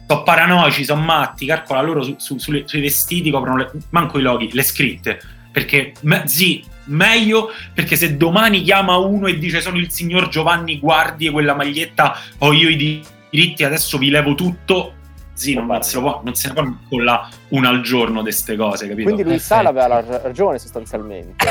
[0.07, 4.21] sono paranoici, sono matti, calcola loro su- su- sulle- sui vestiti coprono le- manco i
[4.21, 5.21] loghi, le scritte.
[5.53, 10.79] Perché, me- sì, meglio perché se domani chiama uno e dice sono il signor Giovanni
[10.79, 14.95] Guardie, quella maglietta, ho io i di- diritti, adesso vi levo tutto.
[15.35, 17.05] Sì, non, non se, può, non se ne può con
[17.49, 19.03] una al giorno di queste cose, capito?
[19.03, 19.53] Quindi lui Perfetto.
[19.55, 21.45] Sala aveva la ragione sostanzialmente.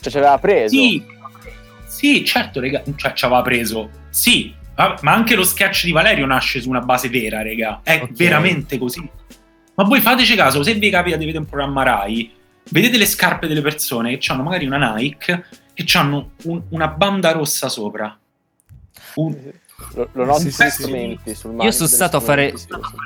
[0.00, 0.74] cioè ci aveva preso.
[0.76, 1.04] Sì,
[1.86, 3.90] sì, certo, rega, cioè ci aveva preso.
[4.10, 7.80] Sì, ma anche lo sketch di Valerio nasce su una base vera, raga.
[7.82, 8.12] È Ok.
[8.12, 9.08] veramente così.
[9.74, 12.32] Ma voi fateci caso, se vi capita di vedere un programma Rai,
[12.70, 17.32] vedete le scarpe delle persone che hanno magari una Nike che hanno un- una banda
[17.32, 18.16] rossa sopra.
[19.16, 19.36] Un-
[19.94, 21.34] Lo, lo noti Sì, sì, sì.
[21.34, 22.54] sul Io sono stato a fare-.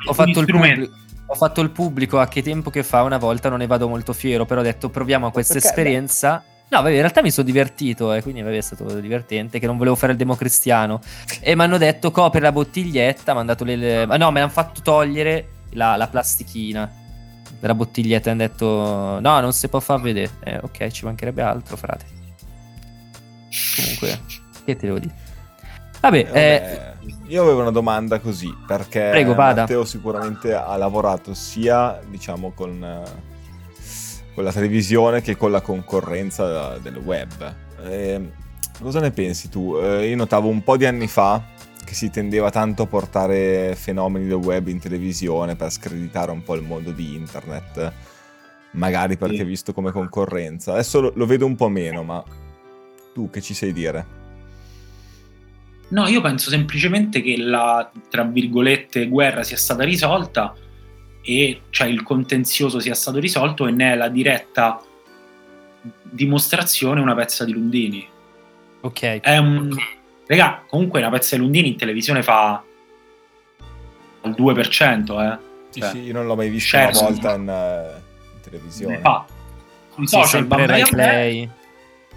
[0.06, 0.92] Ho fatto, pubblico,
[1.26, 4.12] ho fatto il pubblico a che tempo che fa una volta, non ne vado molto
[4.12, 6.44] fiero, però ho detto proviamo questa esperienza.
[6.68, 9.76] No, vabbè, in realtà mi sono divertito, e quindi vabbè, è stato divertente, che non
[9.76, 11.00] volevo fare il democristiano.
[11.40, 13.74] E mi hanno detto copri la bottiglietta, mi hanno dato le...
[13.74, 16.88] le- ma no, me l'hanno fatto togliere la, la plastichina
[17.60, 18.66] della bottiglietta e hanno detto
[19.20, 20.30] no, non si può far vedere.
[20.42, 22.04] Eh, ok, ci mancherebbe altro, frate.
[23.76, 24.20] Comunque,
[24.64, 25.14] che te devo dire?
[26.00, 26.94] Vabbè, Eh, eh, vabbè,
[27.26, 29.62] io avevo una domanda così, perché Prego, vada.
[29.62, 33.02] Matteo sicuramente ha lavorato sia, diciamo, con, eh,
[34.34, 37.54] con la televisione che con la concorrenza del web.
[37.84, 38.32] Eh,
[38.80, 39.76] cosa ne pensi tu?
[39.76, 41.42] Eh, io notavo un po' di anni fa
[41.90, 46.54] che si tendeva tanto a portare fenomeni del web in televisione per screditare un po'
[46.54, 47.92] il mondo di internet,
[48.74, 49.42] magari perché Sì.
[49.42, 50.74] visto come concorrenza.
[50.74, 52.22] Adesso lo, lo vedo un po' meno, ma
[53.12, 54.06] tu che ci sai dire?
[55.88, 60.54] No, io penso semplicemente che la, tra virgolette, guerra sia stata risolta
[61.22, 64.80] e cioè il contenzioso sia stato risolto e ne è la diretta
[66.02, 68.06] dimostrazione una pezza di Lundini.
[68.82, 69.00] ok.
[69.18, 69.76] È un...
[70.30, 72.62] Raga, comunque una pezza di Lundini in televisione fa
[74.20, 75.38] al 2%, eh.
[75.70, 78.00] Sì, Cioè, sì, io non l'ho mai visto una volta in, eh,
[78.36, 78.98] in televisione.
[78.98, 79.26] fa.
[79.92, 81.50] Sui Sì, social va mega bene, Play.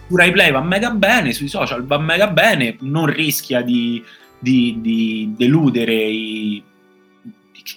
[0.08, 4.04] su Rai Play va mega bene, sui social va mega bene, non rischia di,
[4.38, 6.63] di, di deludere i,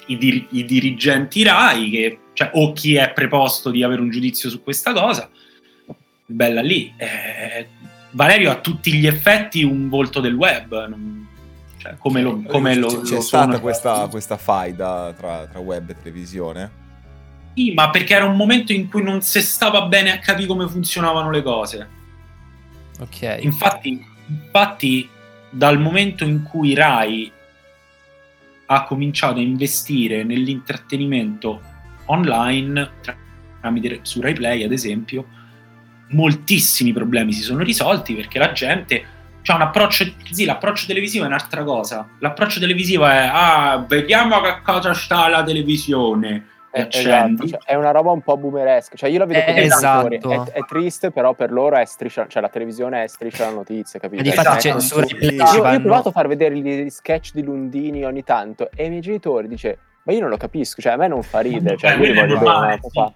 [0.07, 4.51] i, dir- i dirigenti RAI che, cioè, o chi è preposto di avere un giudizio
[4.51, 5.31] su questa cosa.
[6.27, 6.93] Bella lì.
[6.99, 7.69] Eh,
[8.17, 10.89] Valerio ha a tutti gli effetti un volto del web.
[10.89, 11.29] non-
[11.77, 15.91] cioè, come lo, come lo, c'è, c'è lo stata questa, questa faida tra, tra web
[15.91, 16.85] e televisione.
[17.55, 20.67] Sì, ma perché era un momento in cui non si stava bene a capire come
[20.67, 21.89] funzionavano le cose.
[23.01, 23.39] Ok.
[23.41, 25.09] Infatti, infatti,
[25.51, 27.31] dal momento in cui Rai
[28.65, 31.61] ha cominciato a investire nell'intrattenimento
[32.07, 33.17] online, tra-
[33.61, 35.27] tramite su Rai Play ad esempio,
[36.11, 39.05] moltissimi problemi si sono risolti perché la gente
[39.49, 42.09] ha un approccio, sì, l'approccio televisivo è un'altra cosa.
[42.19, 46.47] L'approccio televisivo è, ah, vediamo che cosa sta alla televisione.
[46.73, 47.45] Eh, accendi.
[47.45, 48.97] esatto, cioè, è una roba un po' boomeresca.
[48.97, 50.09] Cioè, io la vedo Eh, con i esatto.
[50.09, 50.51] genitori.
[50.51, 53.99] È, è triste, però per loro è striscia, cioè la televisione è striscia la notizia,
[54.01, 54.21] capito?
[54.21, 58.25] E difatti c'è- Play Io, ho provato a far vedere gli sketch di Lundini ogni
[58.25, 61.23] tanto e i miei genitori dice ma io non lo capisco, cioè a me non
[61.23, 62.91] fa ridere, cioè Eh, io li voglio bene, papà.
[62.93, 63.13] Cioè,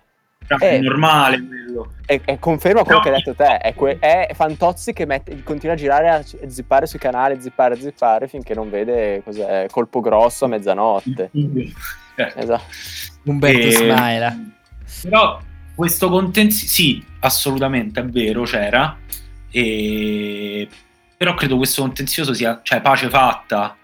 [0.59, 0.71] Eh.
[0.71, 1.93] È normale quello.
[2.07, 3.05] E, e conferma quello No.
[3.05, 6.87] che hai detto te, è, que- è Fantozzi che mette- continua a girare, a zippare
[6.87, 11.31] sui canali, zippare, zippare finché non vede cos'è colpo grosso a mezzanotte.
[12.17, 12.33] Eh.
[12.37, 12.65] Esatto.
[13.25, 14.37] Umberto E- Smaila.
[15.03, 15.41] Però
[15.75, 18.99] questo contenzioso, sì, assolutamente è vero, c'era.
[19.51, 20.69] E...
[21.17, 23.77] Però credo questo contenzioso sia, cioè, pace fatta.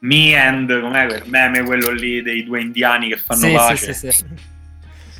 [0.00, 3.92] Me and, com'è quel meme quello lì dei due indiani che fanno Sì, pace?
[3.92, 4.24] sì, sì, sì.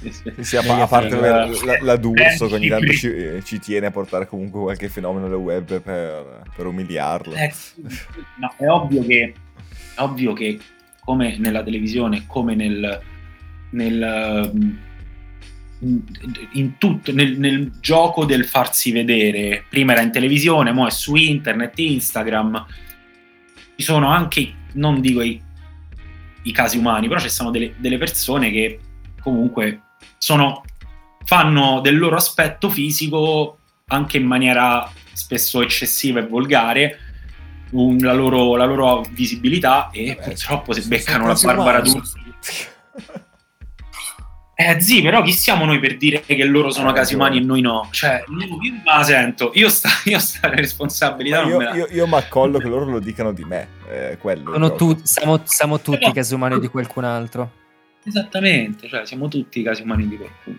[0.01, 0.33] Sì, sì.
[0.41, 3.11] Sì, a, parte la, la, la D'Urso che ogni Eh, tanto ci,
[3.45, 7.35] ci tiene a portare comunque qualche fenomeno alle web per, per umiliarlo.
[7.35, 7.53] Eh,
[8.37, 9.35] no, è ovvio che
[9.95, 10.59] è ovvio che
[11.01, 13.01] come nella televisione, come nel,
[13.71, 14.79] nel um,
[15.81, 16.03] in-
[16.53, 21.17] in tutto nel, nel gioco del farsi vedere, prima era in televisione, ora è su
[21.17, 22.67] internet, Instagram.
[23.75, 25.41] Ci sono anche, non dico i,
[26.43, 28.79] i casi umani, però ci sono delle, delle persone che
[29.21, 29.81] comunque
[30.19, 30.63] sono,
[31.25, 36.99] fanno del loro aspetto fisico anche in maniera spesso eccessiva e volgare
[37.71, 41.81] un- la, loro, la loro visibilità e Vabbè, purtroppo se sono- beccano la Barbara.
[41.81, 42.17] D'Urso
[44.61, 47.41] eh sì, però chi siamo noi per dire che loro sono Hai casi umani e
[47.43, 47.87] noi no?
[47.93, 49.53] Cioè, io io la sento.
[49.55, 51.75] Io sta, io sta responsabilità Ma io, la...
[51.77, 53.69] io, io mi accollo che loro lo dicano di me.
[53.89, 57.53] eh, quello tu- siamo, siamo tutti casi umani di qualcun altro.
[58.09, 60.57] Esattamente, cioè siamo tutti casi umani di qualcuno.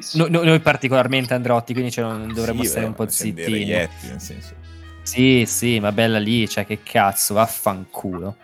[0.00, 0.18] sì.
[0.18, 3.44] No- no- noi particolarmente Androtti, quindi cioè, non dovremmo Sì, stare un po' siamo dei
[3.44, 3.64] zittini.
[3.70, 4.54] reietti, nel senso.
[5.02, 8.36] Sì, sì, ma bella lì, cioè che cazzo, vaffanculo.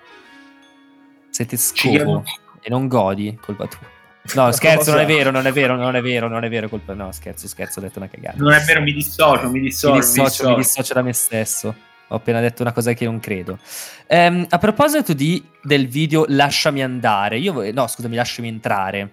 [1.31, 2.25] Se ti scopo
[2.61, 3.87] e non godi, colpa tua.
[4.35, 6.95] No, scherzo, non è vero, non è vero, non è vero, non è vero, colpa...
[6.95, 8.37] No, scherzo, scherzo, ho detto una cagata.
[8.37, 9.93] Non è vero, mi dissocio, mi dissocio.
[9.95, 10.57] mi mi dissocio, mi dissocio.
[10.57, 11.75] dissocio da me stesso.
[12.13, 13.59] Ho appena detto una cosa che non credo.
[14.07, 19.13] Ehm, a proposito di, del video Lasciami andare, io no, scusami, lasciami entrare.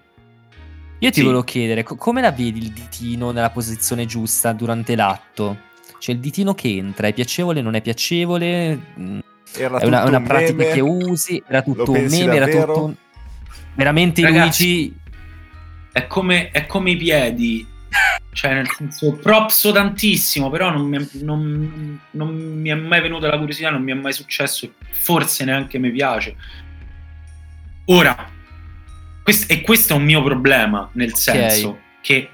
[1.00, 1.24] Io ti Sì.
[1.24, 5.58] volevo chiedere, co- come la vedi il ditino nella posizione giusta durante l'atto?
[5.98, 8.78] Cioè il ditino che entra, è piacevole, non è piacevole?
[9.00, 9.20] Mm,
[9.56, 10.72] Era È una, una un pratica meme.
[10.74, 11.42] che usi?
[11.48, 12.36] Era tutto un meme?
[12.36, 12.74] Era davvero?
[12.74, 12.96] tutto un...
[13.76, 14.98] Veramente Ragazzi, Luigi...
[15.92, 17.66] È come, è come i piedi.
[18.32, 23.28] Cioè, nel senso, propso tantissimo, però non mi, è, non- non mi è mai venuta
[23.28, 26.36] la curiosità, non mi è mai successo, e forse neanche mi piace.
[27.86, 28.30] Ora,
[29.23, 32.30] quest- e questo è un mio problema, nel senso che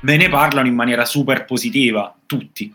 [0.00, 2.74] me ne parlano in maniera super positiva, tutti.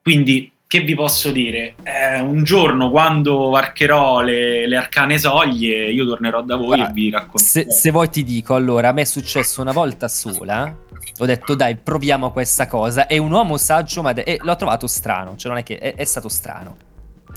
[0.00, 1.74] Quindi, che vi posso dire?
[1.84, 6.92] Eh, un giorno, quando varcherò le, le arcane soglie, io tornerò da voi Guarda, e
[6.92, 7.44] vi racconterò.
[7.44, 10.74] Se, se vuoi ti dico, allora, a me è successo una volta sola.
[11.18, 13.06] Ho detto, dai, proviamo questa cosa.
[13.06, 15.36] E un uomo saggio, ma e l'ho trovato strano.
[15.36, 16.76] Cioè, non è che è, è stato strano.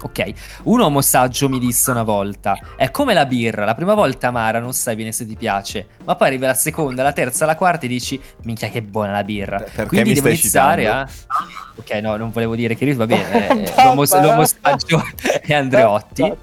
[0.01, 0.31] Ok,
[0.63, 3.65] un uomo saggio mi disse una volta: È come la birra.
[3.65, 5.87] La prima volta amara, non sai bene se ti piace.
[6.05, 9.23] Ma poi arriva la seconda, la terza, la quarta e dici: Minchia, che buona la
[9.23, 9.57] birra.
[9.57, 11.11] Per- perché Quindi mi devo stai iniziare citando?
[11.27, 11.77] a.
[11.79, 13.47] Ok, no, non volevo dire che lui va bene.
[13.65, 15.03] eh, l'uomo, l'uomo saggio
[15.41, 16.33] è Andreotti.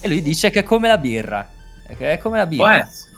[0.00, 1.48] E lui dice che è come la birra.
[1.86, 2.78] È come la Può birra.
[2.80, 3.10] essere.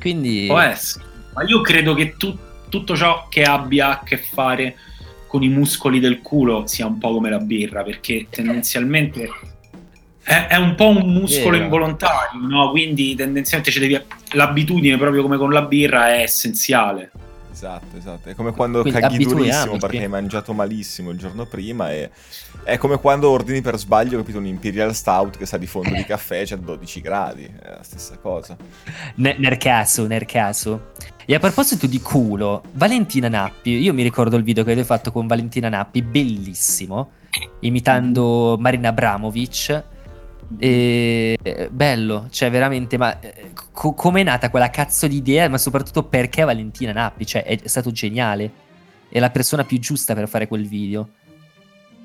[0.00, 0.46] Quindi.
[0.46, 1.04] Può essere,
[1.34, 2.36] ma io credo che tu-
[2.70, 4.74] tutto ciò che abbia a che fare
[5.34, 9.28] con i muscoli del culo sia un po' come la birra, perché tendenzialmente
[10.22, 11.64] è, è un po' un muscolo Vero.
[11.64, 12.70] involontario, no?
[12.70, 14.00] Quindi tendenzialmente ci devi,
[14.34, 17.10] l'abitudine, proprio come con la birra, è essenziale.
[17.50, 18.28] Esatto, esatto.
[18.28, 22.10] È come quando Quindi caghi durissimo perché hai mangiato malissimo il giorno prima e
[22.62, 26.04] è come quando ordini per sbaglio, capito, un Imperial Stout che sa di fondo di
[26.04, 28.56] caffè, c'è 12 gradi, è la stessa cosa.
[29.16, 30.92] Ne- nel caso, nel caso.
[31.26, 35.10] E a proposito di culo, Valentina Nappi, io mi ricordo il video che avete fatto
[35.10, 37.12] con Valentina Nappi, bellissimo,
[37.60, 39.84] imitando Marina Abramovic.
[40.58, 41.38] E
[41.70, 46.44] bello, cioè veramente, ma eh, co- com'è nata quella cazzo di idea, ma soprattutto perché
[46.44, 47.24] Valentina Nappi?
[47.24, 48.52] Cioè, è, è stato geniale.
[49.08, 51.08] È la persona più giusta per fare quel video.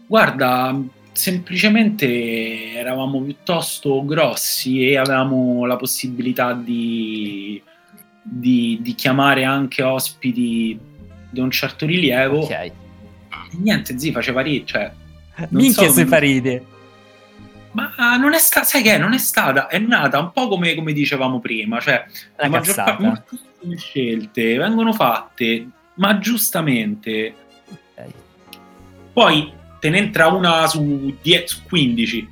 [0.08, 7.62] Guarda, semplicemente eravamo piuttosto grossi e avevamo la possibilità di,
[8.30, 10.80] di, di chiamare anche ospiti
[11.30, 12.40] di un certo rilievo.
[12.40, 12.52] Ok.
[12.52, 12.74] E
[13.62, 14.66] niente, zi, faceva ridere.
[14.66, 16.66] Cioè, Minchia so se fa ride.
[17.72, 18.98] Ma non è stata, sai che è?
[18.98, 22.04] non è stata, è nata un po' come, come dicevamo prima, cioè
[22.36, 27.36] la Una maggior parte moltissime scelte vengono fatte, ma giustamente
[27.96, 28.14] Ok.
[29.14, 32.30] poi te ne entra una su, 10, su 15.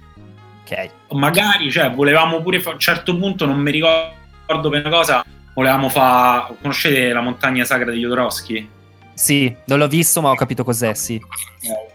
[0.64, 0.90] Ok.
[1.12, 5.24] Magari, cioè, volevamo pure fa- a un certo punto, non mi ricordo per una cosa,
[5.58, 8.70] volevamo fare, conoscete la montagna sacra di Jodorowsky?
[9.16, 11.20] Sì, non l'ho visto, ma ho capito cos'è, sì.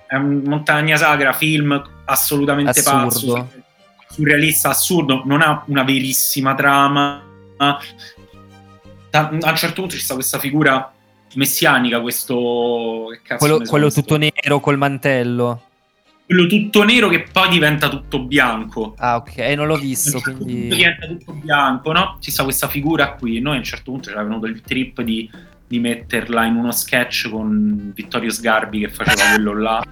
[0.08, 3.32] È un montagna sacra, film assolutamente Assurdo.
[3.32, 3.50] pazzo,
[4.08, 7.22] surrealista, assurdo, non ha una verissima trama.
[7.58, 7.78] A
[9.30, 10.92] un certo punto ci sta questa figura
[11.34, 13.16] messianica, questo...
[13.38, 15.62] Quello, quello tutto nero col mantello.
[16.32, 18.94] Quello tutto nero che poi diventa tutto bianco.
[18.96, 20.74] Ah, ok, non l'ho visto, certo quindi...
[20.74, 22.16] diventa tutto bianco, no?
[22.20, 23.40] Ci sta questa figura qui.
[23.40, 25.30] Noi a un certo punto ci era venuto il trip di,
[25.66, 29.84] di metterla in uno sketch con Vittorio Sgarbi che faceva quello là.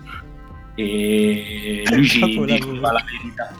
[0.74, 3.52] E lui ci diceva la verità.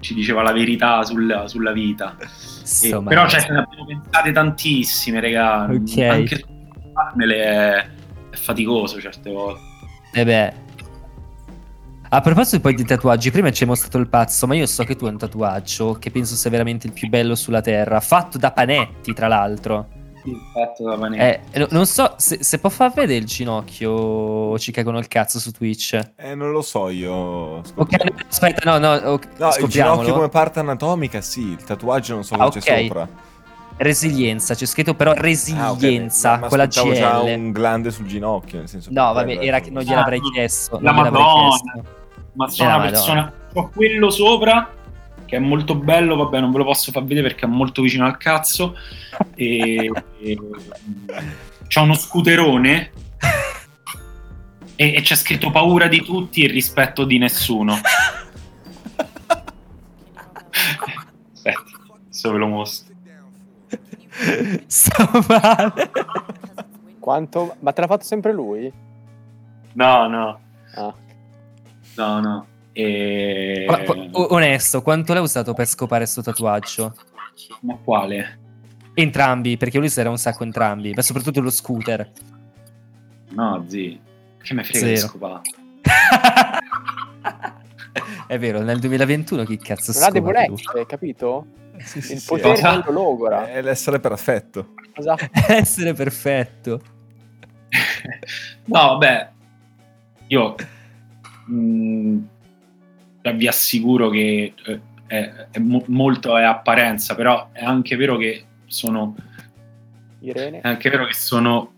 [0.00, 2.16] Ci diceva la verità sulla, sulla vita.
[2.80, 5.64] E- però cioè, ce ne abbiamo pensate tantissime, raga.
[5.70, 5.98] Ok.
[5.98, 6.44] Anche
[6.94, 7.88] farmele è,
[8.30, 9.60] è faticoso certe volte.
[10.14, 10.63] Eh beh.
[12.14, 14.94] A proposito poi di tatuaggi, prima ci hai mostrato il pazzo, ma io so che
[14.94, 18.52] tu hai un tatuaggio che penso sia veramente il più bello sulla terra, fatto da
[18.52, 19.88] Panetti, tra l'altro.
[20.52, 21.40] Fatto da Panetti.
[21.50, 25.08] Eh, no- non so se, se può far vedere il ginocchio o ci cagano il
[25.08, 25.98] cazzo su Twitch.
[26.14, 27.10] Eh, non lo so io.
[27.12, 31.40] Ok, no, aspetta, no, no, ok, No, il ginocchio come parte anatomica, sì.
[31.48, 32.86] Il tatuaggio non so Ah, cosa c'è ok.
[32.86, 33.08] sopra.
[33.76, 37.34] Resilienza, c'è scritto però Ah, ok, resilienza, ma con la aspettavo già GL.
[37.38, 40.78] un glande sul ginocchio, nel senso No, che vabbè, era che non gliel'avrei Ah, chiesto.
[40.80, 41.48] la non gliel'avrei Madonna.
[41.72, 42.02] chiesto.
[42.34, 44.72] Ma sono Eh, una persona ho quello sopra
[45.24, 48.04] che è molto bello vabbè non ve lo posso far vedere perché è molto vicino
[48.04, 48.76] al cazzo
[49.34, 50.38] e, e
[51.66, 52.90] c'è uno scooterone
[54.76, 57.74] e, e c'è scritto paura di tutti e rispetto di nessuno
[61.32, 61.62] aspetta
[62.04, 62.92] adesso ve lo mostro
[64.66, 65.90] Sto male.
[67.00, 67.56] Quanto...
[67.58, 68.72] Ma te l'ha fatto sempre lui?
[69.72, 70.40] no no
[70.76, 70.94] Ah.
[71.96, 73.66] No no e...
[74.12, 76.92] O- onesto, quanto l'hai usato per scopare sto tatuaggio?
[77.60, 78.38] ma quale?
[78.94, 82.10] Entrambi, perché lui era un sacco entrambi, ma soprattutto lo scooter.
[83.30, 84.00] no zi
[84.42, 85.08] che mi frega di Zero.
[85.08, 85.40] scopare
[88.26, 90.20] È vero, nel 2021 chi cazzo scopa più?
[90.20, 91.46] debolezze, capito?
[91.84, 93.50] Sì, sì, Il sì, potere non lo logora.
[93.50, 94.74] È l'essere perfetto.
[94.94, 95.26] Esatto.
[95.48, 96.80] Essere perfetto.
[98.66, 99.30] no, vabbè,
[100.28, 100.54] io
[101.46, 102.18] mh,
[103.34, 108.44] vi assicuro che eh, è, è mo- molto è apparenza, però è anche vero che
[108.66, 109.14] sono
[110.20, 110.60] Irene.
[110.60, 111.72] è anche vero che sono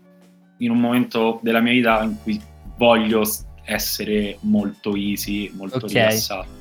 [0.57, 2.41] in un momento della mia vita in cui
[2.77, 3.23] voglio
[3.63, 5.87] essere molto easy, molto Ok.
[5.87, 6.55] rilassato.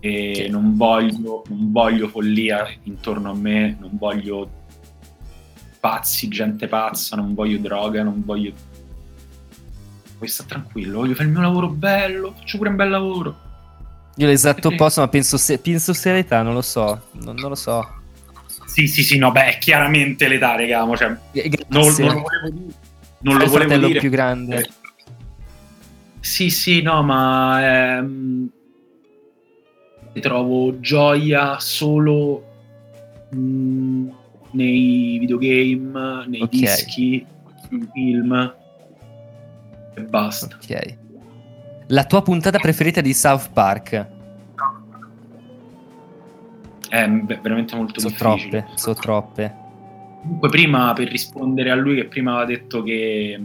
[0.00, 0.48] E Sì.
[0.48, 4.50] non voglio, non voglio follia intorno a me, non voglio
[5.80, 8.52] pazzi, gente pazza, non voglio droga, non voglio.
[10.22, 13.36] Voglio stare tranquillo, voglio fare il mio lavoro bello, faccio pure un bel lavoro.
[14.14, 17.08] Io l'esatto opposto, ma penso, se- penso serietà, non lo so.
[17.14, 17.84] Non, non lo so.
[18.66, 22.50] Sì, sì, sì, no, beh, chiaramente l'età, regà, mo, cioè, Eh, non, non lo volevo
[22.50, 22.74] dire.
[23.18, 23.98] Non lo volevo dire.
[23.98, 24.58] più grande.
[24.58, 24.68] Eh,
[26.20, 28.48] Sì, sì, no, ma ehm,
[30.20, 32.44] trovo gioia solo
[33.34, 34.08] mm,
[34.52, 36.48] nei videogame, nei Ok.
[36.50, 37.26] dischi,
[37.70, 38.54] nei film
[39.94, 40.56] e basta.
[40.56, 40.98] Ok.
[41.88, 44.08] La tua puntata preferita di South Park?
[46.88, 48.60] È beh, veramente molto Sono difficile.
[48.60, 49.56] troppe, sono troppe.
[50.22, 53.40] Comunque, prima per rispondere a lui, che prima aveva detto che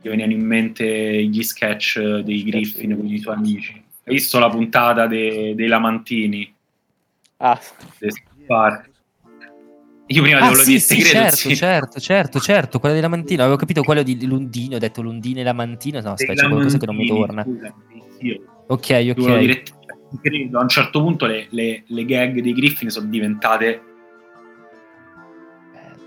[0.00, 3.72] gli venivano in mente gli sketch dei Griffin con i suoi amici.
[4.04, 6.52] Hai visto la puntata de- dei Lamantini?
[7.38, 7.58] Ah,
[7.98, 8.90] dei South Park?
[10.10, 11.54] Io prima Ah, volevo sì, dire sì, segreto, certo, sì.
[11.56, 13.42] certo, certo, certo, quella della Mantina.
[13.42, 16.00] Avevo capito quello di Lundini, ho detto Lundini e la Mantina.
[16.00, 17.44] No, aspetta, c'è qualcosa che non mi torna.
[18.20, 19.38] io Ok, ok.
[19.38, 19.62] dire-
[20.22, 23.82] credo, a un certo punto le, le- le gag dei Griffin sono diventate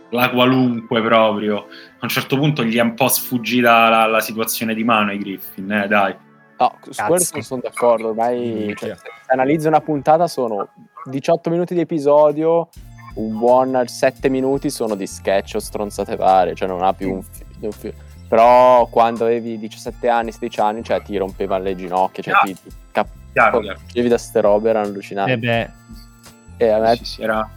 [0.09, 1.57] la qualunque proprio.
[1.67, 5.17] A un certo punto gli è un po' sfuggita la, la situazione di mano ai
[5.19, 6.15] Griffin, eh, dai.
[6.57, 8.09] No, su quello non sono d'accordo.
[8.09, 10.69] Ormai cioè, se analizzo una puntata sono
[11.05, 12.69] 18 minuti di episodio,
[13.15, 17.21] un buon 7 minuti sono di sketch o stronzate varie, cioè non ha più un,
[17.21, 17.93] fi- un fi-
[18.27, 22.41] Però quando avevi 17 anni, 16 anni, cioè ti rompevano le ginocchia, cioè Ah.
[22.45, 23.77] ti, ti cap- Chiaro, chiaro.
[23.79, 25.31] capoggevi da ste robe, erano allucinanti.
[25.31, 25.69] Eh beh,
[26.57, 27.49] E a me Sì, sì, era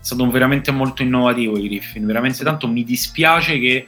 [0.00, 2.06] stato veramente molto innovativo i Griffin.
[2.06, 3.86] Veramente tanto mi dispiace che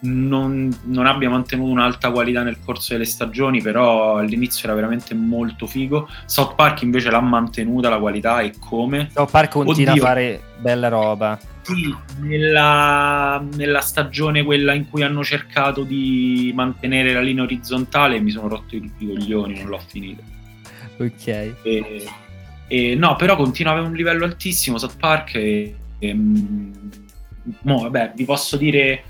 [0.00, 5.66] non, non abbia mantenuto un'alta qualità nel corso delle stagioni, però all'inizio era veramente molto
[5.66, 6.08] figo.
[6.24, 9.10] South Park invece l'ha mantenuta la qualità e come?
[9.12, 10.02] South Park continua Oddio.
[10.02, 11.38] a fare bella roba.
[11.62, 18.30] Sì, nella, nella stagione quella in cui hanno cercato di mantenere la linea orizzontale mi
[18.30, 20.22] sono rotto i, i coglioni, non l'ho finito.
[20.96, 21.26] Ok.
[21.26, 22.08] E,
[22.66, 26.72] e no, però continua ad avere un livello altissimo South Park e, e, mm,
[27.62, 29.04] mo, vabbè, vi posso dire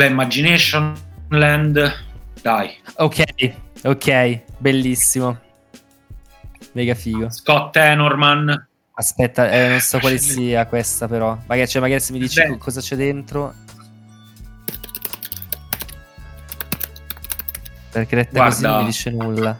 [0.00, 0.96] beh, Imagination
[1.28, 1.92] Land
[2.40, 3.22] dai, Ok,
[3.84, 5.38] ok, bellissimo.
[6.72, 7.30] Mega figo.
[7.30, 11.36] Scott Tenorman Aspetta, eh, non so quale sia questa però.
[11.46, 12.56] Magari, cioè, magari se mi dici Beh.
[12.58, 13.54] cosa c'è dentro.
[17.90, 19.58] Perché letta così non mi dice nulla.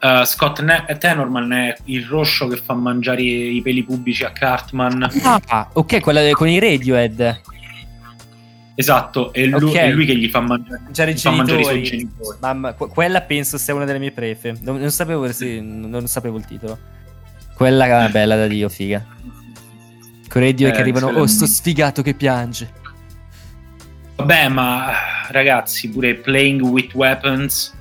[0.00, 4.30] Eh, Scott Ne- Tenorman è il roscio che fa mangiare i, i peli pubblici a
[4.30, 7.40] Cartman Ah, ok, quella con i Radiohead.
[8.74, 9.76] esatto, è lui, Ok.
[9.76, 12.38] è lui che gli fa mangiare, gli fa mangiare i suoi genitori.
[12.40, 14.54] Mamma, que- quella penso sia una delle mie prefe.
[14.60, 16.78] Non, non sapevo, se- non, non sapevo il titolo.
[17.54, 19.02] Quella è bella da Dio, figa.
[20.28, 22.70] Con i Radio Eh, che arrivano, oh, sto sfigato che piange.
[24.16, 24.92] Vabbè, ma
[25.30, 27.72] ragazzi, pure Playing with Weapons,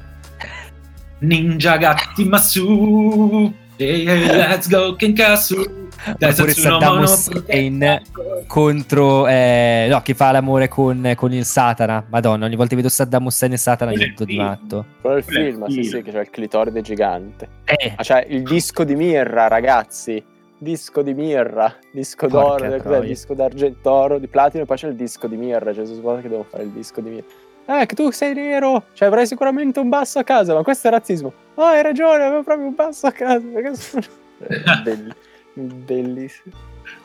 [1.26, 5.84] Ninja Gatti Masu, hey, hey, let's go Kenkasu.
[6.08, 8.02] Oppure Saddam Hussein
[8.46, 12.90] contro eh, no che fa l'amore con, con il Satana madonna ogni volta che vedo
[12.90, 16.02] Saddam Hussein e Satana è divento di matto quello è il è film, sì, sì,
[16.04, 17.48] che c'è il clitoride gigante.
[17.64, 20.24] eh Ma c'è il disco di Mirra, ragazzi.
[20.58, 22.82] Disco di Mirra, disco Porca d'oro, cos'è?
[22.82, 23.00] troia.
[23.02, 25.74] disco d'argentoro, di platino, e poi c'è il disco di Mirra.
[25.74, 27.26] Cioè, sono sbagliato che devo fare il disco di Mirra.
[27.68, 30.92] Eh, che tu sei nero, cioè avrai sicuramente un basso a casa, ma questo è
[30.92, 31.34] razzismo.
[31.56, 33.40] Oh, hai ragione, avevo proprio un basso a casa.
[33.74, 34.04] Sono...
[34.84, 35.14] Belli-
[35.54, 36.56] bellissimo.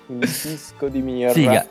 [0.06, 1.32] Un disco di Mirra.
[1.32, 1.66] figa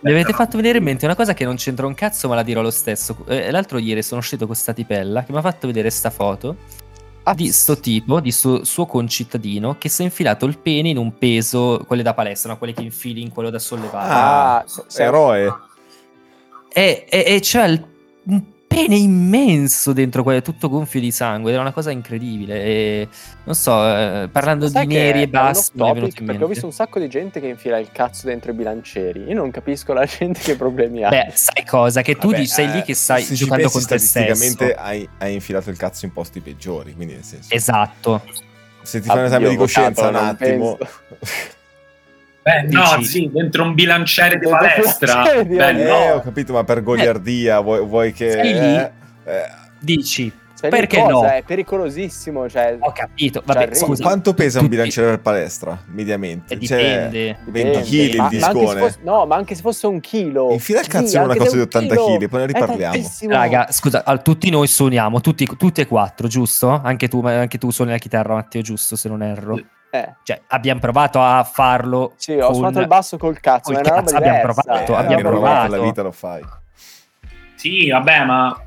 [0.00, 2.42] mi avete fatto venire in mente una cosa che non c'entra un cazzo ma la
[2.42, 5.66] dirò lo stesso Eh, l'altro ieri sono uscito con sta tipella che mi ha fatto
[5.66, 6.56] vedere sta foto
[7.34, 11.16] di sto tipo, di suo, suo concittadino che si è infilato il pene in un
[11.16, 12.58] peso, quelle da palestra, no?
[12.58, 14.12] quelle che infili in quello da sollevare.
[14.12, 15.54] Ah, Ah, se- se- eroe.
[16.70, 17.86] E, e, e c'ha il-
[18.26, 18.42] un
[18.74, 22.62] pene immenso dentro quello, tutto gonfio di sangue, era una cosa incredibile.
[22.62, 23.08] E,
[23.44, 26.44] non so, eh, parlando Sai di neri e bassi, un mi è venuto in perché
[26.44, 26.82] ho visto mente.
[26.82, 29.24] un sacco di gente che infila il cazzo dentro i bilancieri.
[29.24, 31.08] Io non capisco la gente che problemi ha.
[31.08, 32.02] Beh, sai cosa?
[32.02, 34.74] Che tu Vabbè, dici, sei eh, lì che stai se giocando con te stesso.
[34.76, 37.54] hai, hai infilato il cazzo in posti peggiori, quindi nel senso...
[37.54, 38.22] Esatto.
[38.82, 40.78] Se ti fai un esame di coscienza un attimo...
[42.44, 45.22] Beh, no, sì, dentro un bilanciere di palestra.
[45.44, 45.80] bilanciere Beh.
[45.80, 46.14] Eh, no.
[46.16, 48.30] ho capito, ma per goliardia vuoi, vuoi che...
[48.30, 48.58] Sei lì?
[48.76, 48.92] eh,
[49.24, 49.44] eh,
[49.80, 50.30] Dici,
[50.60, 51.10] Perché cosa?
[51.12, 51.24] no?
[51.24, 52.48] È pericolosissimo.
[52.48, 53.42] Cioè, ho capito.
[53.44, 54.02] Vabbè, Cioè, scusa.
[54.02, 56.54] quanto pesa un bilanciere per palestra, mediamente?
[56.54, 57.38] Eh, Cioè, dipende.
[57.46, 58.80] 20 kg il discone.
[58.80, 60.50] fosse- no, ma anche se fosse un chilo.
[60.52, 62.46] Infila il cazzo Sì, in una cosa di è un 80 chilo, kg, poi ne
[62.46, 63.10] riparliamo.
[63.28, 66.68] Raga, scusa, al- tutti noi suoniamo, tutti, tutti e quattro, giusto?
[66.82, 69.58] Anche tu, anche tu suoni la chitarra, Matteo, giusto, se non erro.
[69.94, 72.14] Eh, Cioè, abbiamo provato a farlo.
[72.16, 73.72] sì, ho con- suonato il basso col cazzo.
[73.72, 75.70] col cazzo, abbiamo provato, Eh, abbiamo provato.
[75.70, 76.42] nella vita lo fai.
[77.54, 78.60] Sì, vabbè, ma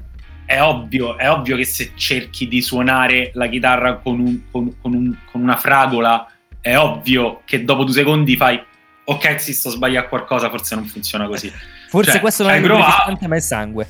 [0.46, 4.94] è ovvio, è ovvio che se cerchi di suonare la chitarra con, un- con- con
[4.94, 6.26] un- con una fragola,
[6.62, 8.64] è ovvio che dopo due secondi fai
[9.04, 11.52] ok, sì, sto sbagliando qualcosa, forse non funziona così.
[11.90, 12.88] Forse Cioè, questo non è hai il provato?
[12.90, 13.88] lubrificante, ma è sangue.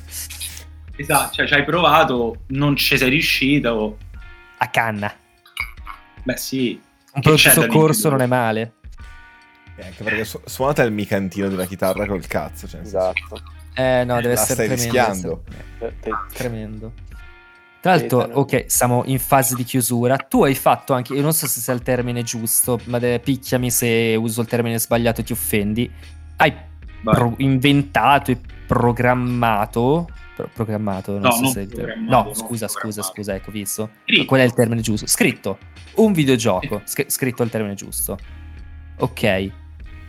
[0.96, 3.96] Esatto, cioè ci hai provato, non ci sei riuscito.
[4.58, 5.12] A canna.
[6.24, 6.80] Beh, sì.
[7.18, 8.72] Un pronto soccorso non è male.
[9.76, 12.66] Eh, anche perché su- suonate il micantino di una chitarra col cazzo.
[12.68, 13.40] Cioè, Esatto.
[13.74, 15.42] Eh, no, deve La essere stai tremendo.
[15.78, 16.92] essere- Eh, Tremendo.
[17.80, 20.16] Tra l'altro, ok, siamo in fase di chiusura.
[20.16, 23.70] Tu hai fatto anche, io non so se sia il termine giusto, ma de- picchiami
[23.70, 25.88] se uso il termine sbagliato e ti offendi.
[26.36, 26.52] Hai
[27.04, 30.08] pro- inventato e programmato.
[30.38, 33.50] Pro- programmato, non No, so non se è programmato, No, no, scusa, scusa, scusa, ecco,
[33.50, 33.90] visto.
[34.04, 34.24] Scritto.
[34.26, 35.06] Qual è il termine giusto?
[35.08, 35.58] Scritto
[35.96, 38.16] un videogioco, scr- scritto il termine giusto.
[38.98, 39.50] Ok.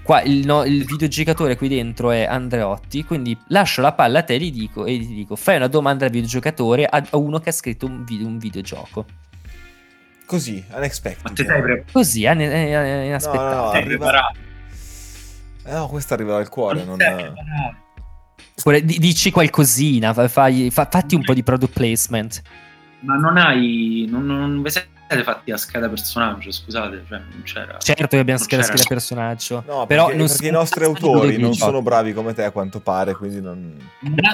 [0.03, 4.35] Qua il, no- il videogiocatore qui dentro è Andreotti, quindi lascio la palla a te
[4.35, 7.49] e gli dico, e gli dico fai una domanda al videogiocatore a, a uno che
[7.49, 9.05] ha scritto un, video- un videogioco.
[10.25, 11.33] Così, Ma unexpected.
[11.35, 13.55] te sei, pre- Così, No, no, inaspettato.
[13.65, 14.31] no, sei arriva-?
[15.65, 16.83] Eh, no, questa arriva dal cuore.
[16.83, 16.97] Non...
[16.97, 17.03] di-
[18.83, 22.41] Dici qualcosina, fa- fai- fa- fatti un po' di product placement.
[23.01, 24.05] Ma non hai.
[24.09, 27.03] Non, non vi siete fatti a scheda personaggio, scusate.
[27.07, 27.77] Cioè, non c'era.
[27.79, 28.63] Certo che abbiamo c'era.
[28.63, 29.63] scheda personaggio.
[29.65, 32.79] No, però perché, non perché i nostri autori non sono bravi come te a quanto
[32.79, 33.75] pare, quindi non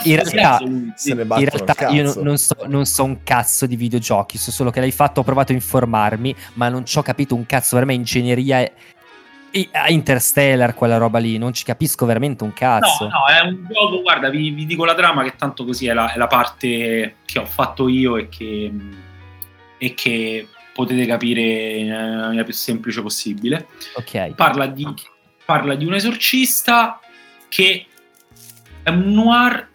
[0.03, 0.59] In realtà,
[0.95, 4.71] se ne in realtà io non so, non so un cazzo di videogiochi, so solo
[4.71, 7.85] che l'hai fatto, ho provato a informarmi, ma non ci ho capito un cazzo, per
[7.85, 8.69] me ingegneria
[9.87, 13.05] Interstellar quella roba lì, non ci capisco veramente un cazzo.
[13.05, 15.93] No, no, è un gioco, guarda, vi, vi dico la trama che tanto così è
[15.93, 18.71] la, è la parte che ho fatto io e che,
[19.77, 23.67] e che potete capire nella maniera più semplice possibile.
[23.95, 24.85] Ok, Parla di,
[25.45, 26.99] parla di un esorcista
[27.47, 27.85] che
[28.83, 29.69] è un noir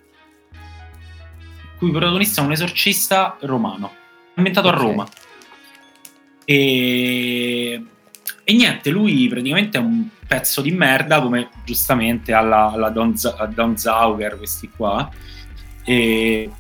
[1.79, 3.95] cui protagonista è un esorcista romano,
[4.35, 4.75] ambientato Ok.
[4.75, 5.09] a Roma.
[6.45, 7.83] E,
[8.51, 13.15] e niente, lui praticamente è un pezzo di merda, come giustamente alla, alla Don,
[13.55, 15.09] Don Zauger, questi qua.
[15.85, 16.51] E,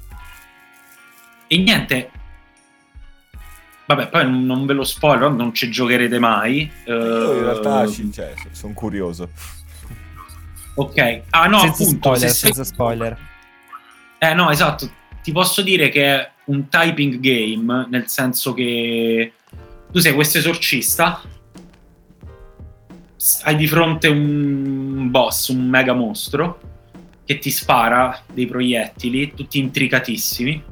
[1.49, 2.11] e niente,
[3.87, 6.71] vabbè, poi non- ve lo spoiler, non ci giocherete mai.
[6.87, 9.31] Io in realtà Eh, ci- cioè, sono curioso.
[10.77, 13.19] Ok, ah no, senza appunto, spoiler, se sei- senza spoiler.
[14.19, 14.89] Eh no, esatto,
[15.23, 19.33] ti posso dire che è un typing game, nel senso che
[19.91, 21.21] tu sei questo esorcista,
[23.43, 26.61] hai di fronte un boss, un mega mostro,
[27.25, 30.63] che ti spara dei proiettili, tutti intricatissimi,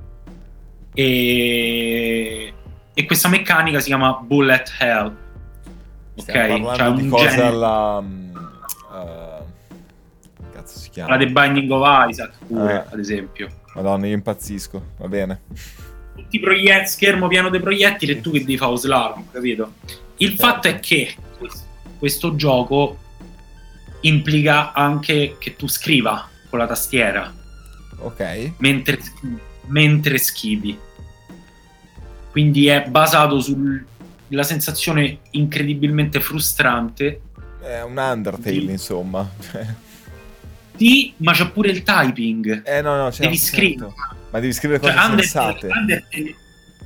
[0.95, 2.53] e,
[2.95, 5.17] e questa meccanica si chiama Bullet Hell.
[6.17, 8.03] Stiamo Ok, cioè un cose genere- alla...
[10.37, 11.11] come cazzo si chiama?
[11.11, 12.93] la The Binding of Isaac pure, Eh.
[12.93, 13.49] ad esempio.
[13.75, 15.41] Madonna, io impazzisco, va bene.
[16.17, 19.75] tutti i proiettili, schermo pieno di proiettili e tu che devi fare lo slalom, capito?
[20.17, 20.45] Il Certo.
[20.47, 21.15] fatto è che
[21.99, 22.99] questo, gioco
[24.01, 27.35] implica anche che tu scriva con la tastiera
[28.01, 28.53] Ok.
[28.59, 28.99] mentre,
[29.67, 30.79] mentre schivi.
[32.31, 37.21] Quindi è basato sulla sensazione incredibilmente frustrante
[37.61, 38.71] È un Undertale, Sì.
[38.71, 39.29] insomma.
[40.77, 42.63] di, ma c'è pure il typing.
[42.65, 43.57] eh no, no, certo, Devi certo.
[43.57, 43.93] scrivere.
[44.31, 45.67] Ma devi scrivere Cioè, cose Undertale, sensate.
[45.79, 46.37] Undertale-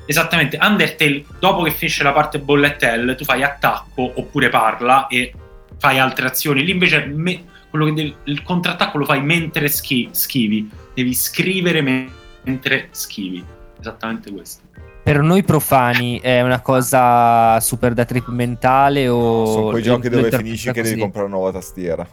[0.07, 5.33] esattamente, Undertale, dopo che finisce la parte bullet hell, tu fai attacco oppure parla e
[5.79, 6.65] fai altre azioni.
[6.65, 10.71] Lì invece me- quello che devi- il contrattacco lo fai mentre schi- schivi.
[10.95, 12.11] Devi scrivere me-
[12.43, 13.43] mentre schivi.
[13.81, 14.61] Esattamente questo.
[15.03, 19.47] Per noi profani è una cosa super da trip mentale o...
[19.47, 22.07] Sono quei giochi dove finisci che devi comprare una nuova tastiera.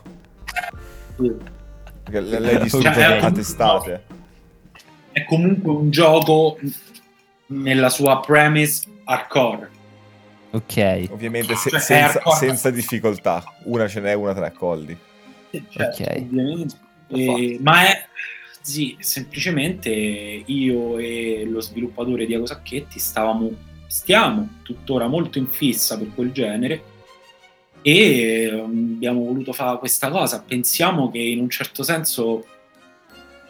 [1.15, 4.03] Perché le- l'hai distrutta Cioè, è a un- testate.
[5.11, 6.57] È comunque un gioco
[7.49, 9.69] nella sua premise hardcore.
[10.51, 12.37] Ok, Ovviamente se- Cioè, senza, hardcore.
[12.37, 13.43] senza difficoltà.
[13.65, 14.97] Una ce n'è, una te la accolli.
[15.69, 16.09] Certo, Ok.
[16.21, 16.75] ovviamente.
[17.09, 18.05] Eh, ma è
[18.61, 23.51] sì, semplicemente io e lo sviluppatore Diego Sacchetti stavamo,
[23.87, 26.83] stiamo tuttora molto in fissa per quel genere
[27.81, 30.43] e eh, abbiamo voluto fare questa cosa.
[30.45, 32.45] Pensiamo che in un certo senso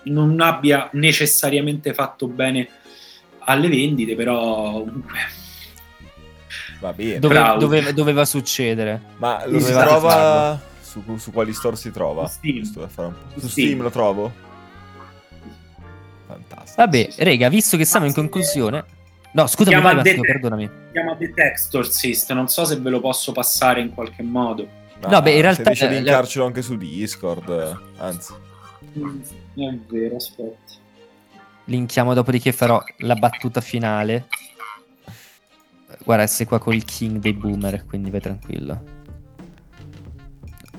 [0.03, 2.67] non abbia necessariamente fatto bene
[3.49, 5.17] alle vendite, però comunque
[6.79, 7.19] Va bene.
[7.19, 9.01] Dove- doveva, doveva succedere.
[9.17, 12.25] Ma lo si trova su, su quali store si trova?
[12.27, 12.63] Su Steam.
[13.37, 13.81] Su Steam.
[13.81, 14.31] Lo trovo?
[16.25, 16.73] Fantastico.
[16.77, 18.85] Vabbè, rega, visto che siamo in conclusione...
[19.31, 20.65] No, scusami, Chiama vai Matteo, The- perdonami.
[20.65, 24.67] si chiama The Textorcist, non so se ve lo posso passare in qualche modo.
[25.07, 28.33] No, beh, in realtà- Se riesci a eh, linkarcelo anche su Discord, eh, anzi.
[28.33, 30.73] È vero, aspetta.
[31.69, 34.25] Linkiamo dopodiché farò la battuta finale.
[36.03, 38.97] Guarda, sei qua col king dei boomer, quindi vai tranquillo.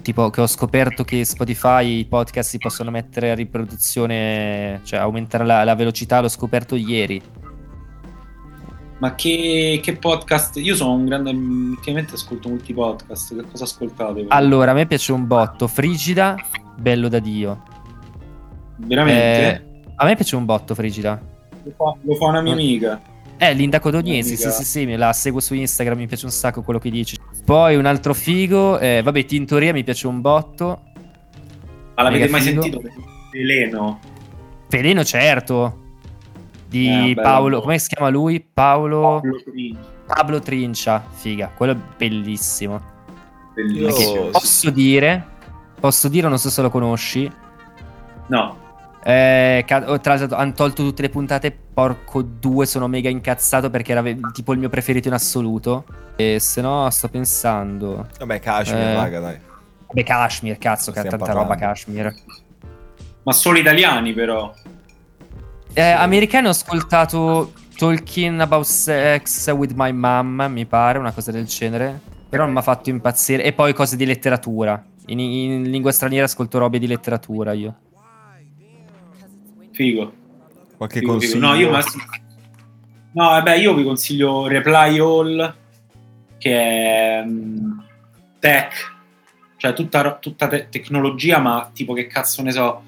[0.03, 5.45] Tipo che ho scoperto che Spotify i podcast si possono mettere a riproduzione, cioè aumentare
[5.45, 7.22] la, la velocità, l'ho scoperto ieri.
[8.99, 10.57] Ma che, che podcast?
[10.57, 11.30] Io sono un grande.
[11.30, 13.36] Ultimamente ascolto molti podcast.
[13.36, 14.12] Che cosa ascoltate?
[14.12, 14.26] voi?
[14.28, 16.34] Allora, a me piace un botto, Frigida,
[16.76, 17.62] bello da Dio.
[18.78, 19.62] Veramente?
[19.62, 19.70] Eh,
[20.03, 21.20] a me piace un botto, Frigida.
[21.62, 23.01] Lo, fa, lo fa una mia amica.
[23.36, 26.62] Eh, Linda Codognesi, sì, sì, sì, me la seguo su Instagram, mi piace un sacco
[26.62, 27.16] quello che dice.
[27.44, 30.82] Poi un altro figo, eh, vabbè, Tintoria mi piace un botto.
[31.96, 32.62] Ma l'avete Mega mai figo.
[32.62, 32.82] sentito?
[33.32, 34.01] Veleno.
[34.68, 35.78] Veleno, certo.
[36.66, 37.22] Di Eh, bello.
[37.22, 38.40] Paolo, come si chiama lui?
[38.40, 39.78] Paolo Pablo Trini.
[40.07, 42.80] Pablo Trincia, figa, quello è bellissimo.
[43.55, 44.26] Bellissimo.
[44.30, 45.26] Posso dire,
[45.78, 47.30] posso dire, non so se lo conosci.
[48.28, 48.59] No.
[49.03, 53.92] Eh, oh, tra l'altro hanno tolto tutte le puntate, porco due, sono mega incazzato perché
[53.92, 55.84] era tipo il mio preferito in assoluto.
[56.16, 58.09] E se no sto pensando...
[58.18, 58.94] Vabbè, Kashmir, Eh.
[58.94, 59.38] raga, dai.
[59.92, 61.64] Beh, Kashmir, cazzo, che ha tanta roba parlando.
[61.64, 62.14] Kashmir.
[63.22, 64.53] Ma solo italiani, però.
[65.72, 71.46] Eh, americano ho ascoltato Talking About Sex with My Mom, mi pare, una cosa del
[71.46, 71.98] genere.
[72.28, 73.42] Però non mi ha fatto impazzire.
[73.42, 74.82] E poi cose di letteratura.
[75.07, 77.74] In, in lingua straniera ascolto robe di letteratura io.
[79.73, 80.12] Figo.
[80.77, 81.35] Qualche figo, consiglio?
[81.35, 81.47] figo.
[81.47, 81.85] No, io, ma-
[83.12, 85.55] no, vabbè, io vi consiglio Reply All,
[86.39, 87.79] che è mm,
[88.39, 88.95] tech,
[89.57, 92.83] cioè tutta, tutta te- tecnologia, ma tipo che cazzo ne so.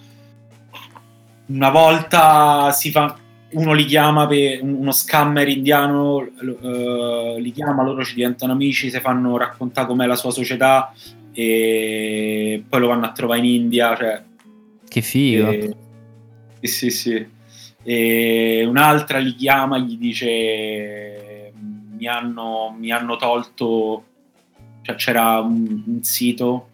[1.46, 3.16] Una volta si fa.
[3.52, 8.98] Uno li chiama per uno scammer indiano, eh, li chiama, loro ci diventano amici, si
[8.98, 10.90] fanno raccontare com'è la sua società
[11.34, 13.94] e poi lo vanno a trovare in India.
[13.94, 14.22] Cioè,
[14.88, 15.50] Che figo.
[15.50, 15.76] e-
[16.62, 17.26] sì, sì, sì.
[17.84, 21.52] E un'altra li chiama, gli dice:
[21.96, 24.04] Mi hanno, mi hanno tolto.
[24.82, 26.68] Cioè, c'era un, un sito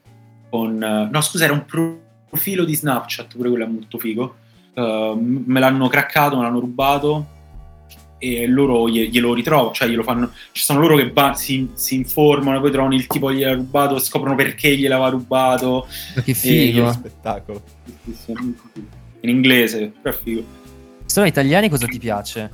[0.50, 1.08] con.
[1.10, 4.36] No, scusa, era un pro- profilo di Snapchat, pure quello è molto figo.
[4.74, 7.26] Uh, me l'hanno craccato, me l'hanno rubato
[8.18, 10.30] e loro glie- glielo ritrovano, cioè glielo fanno.
[10.52, 13.98] Ci sono loro che va- si, si informano, poi trovano il tipo che gliel'ha rubato,
[13.98, 15.86] scoprono perché gliel'aveva rubato.
[16.14, 16.92] Ma che E- figo.
[16.92, 17.62] Spettacolo.
[19.20, 20.44] In inglese, però è figo.
[21.06, 22.50] Sono italiani, cosa ti piace?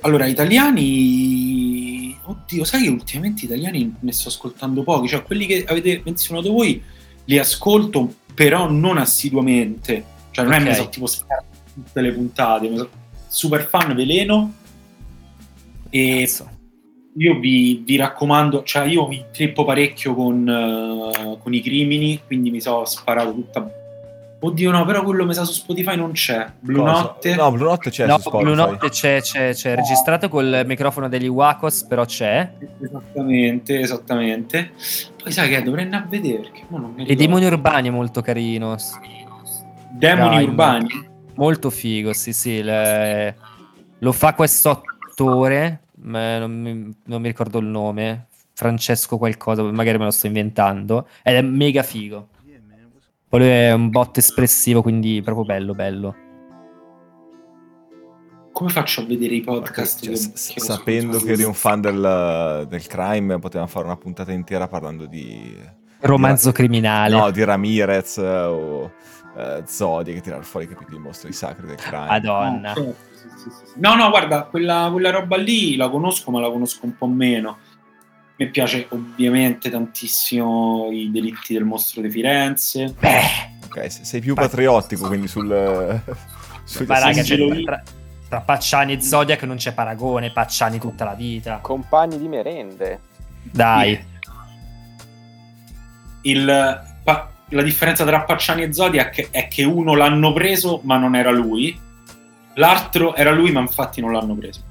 [0.00, 2.16] Allora, italiani.
[2.22, 5.08] Oddio, sai che ultimamente italiani ne sto ascoltando pochi.
[5.08, 6.82] Cioè, quelli che avete menzionato voi
[7.24, 10.04] li ascolto, però non assiduamente.
[10.30, 10.62] Cioè, non è Ok.
[10.64, 11.06] che mi so tipo
[11.74, 12.88] tutte le puntate.
[13.28, 14.54] super fan veleno.
[15.90, 16.50] E Cazzo.
[17.16, 22.50] io vi, vi raccomando, cioè, io mi trippo parecchio con, eh, con i crimini, quindi
[22.50, 23.70] mi so sparato tutta.
[24.40, 26.46] Oddio, no, però quello mi sa su Spotify non c'è.
[26.60, 26.84] Blu?
[26.84, 27.34] Notte.
[27.34, 28.42] No, Blue Notte c'è No, su Spotify.
[28.44, 32.52] Blue Notte c'è, c'è, c'è registrato col microfono degli Wacos, però c'è.
[32.80, 34.72] Esattamente, esattamente.
[35.20, 37.16] Poi sai che dovrei andare a vedere perché non mi E.
[37.16, 38.76] Demoni Urbani è molto carino.
[39.90, 40.50] Demoni Crime.
[40.50, 41.08] urbani.
[41.34, 42.62] Molto figo, sì, sì.
[42.62, 43.34] le-
[43.98, 48.26] Lo fa questo attore, ma non mi, non mi ricordo il nome.
[48.52, 51.08] Francesco qualcosa, magari me lo sto inventando.
[51.24, 52.28] Ed è mega figo.
[53.28, 56.14] Poi lui è un bot espressivo, quindi proprio bello, bello.
[58.52, 60.00] Come faccio a vedere i podcast?
[60.02, 63.96] Cioè, che- s- che sapendo che eri un fan del, del crime, potevamo fare una
[63.96, 65.56] puntata intera parlando di.
[66.00, 67.14] Romanzo di- criminale.
[67.16, 68.90] No, di Ramirez eh, o
[69.36, 72.06] eh, Zodiac che tirare fuori capito, i mostri sacri del crime.
[72.06, 72.70] Madonna.
[72.70, 72.96] Ah, certo.
[73.76, 77.58] No, no, guarda, quella, quella roba lì la conosco, ma la conosco un po' meno.
[78.38, 82.94] Mi piace ovviamente tantissimo i delitti del mostro di Firenze.
[82.98, 86.00] Beh, Ok, se- sei più patriottico quindi sul.
[86.64, 87.82] sul ma raga, sì, cioè, tra,
[88.28, 90.30] tra Pacciani e Zodiac non c'è paragone.
[90.30, 91.58] Pacciani tutta la vita.
[91.60, 93.00] Compagni di merende.
[93.42, 93.98] Dai.
[96.22, 101.16] Il, pa- la differenza tra Pacciani e Zodiac è che uno l'hanno preso, ma non
[101.16, 101.78] era lui.
[102.54, 104.62] L'altro era lui, ma infatti non l'hanno preso.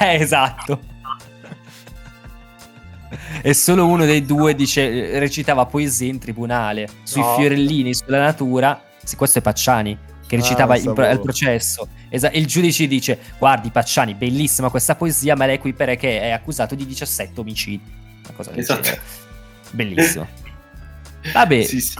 [0.00, 0.80] Eh, esatto.
[3.40, 7.34] E solo uno dei due dice, recitava poesie in tribunale sui No.
[7.36, 8.82] fiorellini, sulla natura.
[9.02, 11.08] Sì, questo è Pacciani che Ah, recitava pro- sapevo.
[11.08, 11.88] al processo.
[12.08, 16.74] Esa- il giudice dice: Guardi, Pacciani, bellissima questa poesia, ma lei qui perché è accusato
[16.74, 17.80] di 17 omicidi.
[18.24, 18.90] Una cosa Esatto.
[19.72, 20.26] Bellissimo.
[21.32, 21.94] Vabbè, Sì, sì.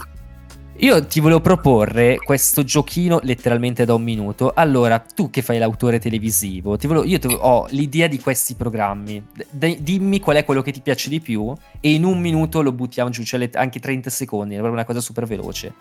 [0.77, 4.51] Io ti volevo proporre questo giochino letteralmente da un minuto.
[4.53, 9.23] Allora, tu che fai l'autore televisivo, ti volevo- io te- ho l'idea di questi programmi.
[9.49, 12.71] D- dimmi qual è quello che ti piace di più e in un minuto lo
[12.71, 15.73] buttiamo giù, cioè anche 30 secondi, è proprio una cosa super veloce.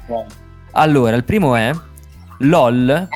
[0.73, 1.73] Allora, il primo è
[2.39, 3.09] LOL,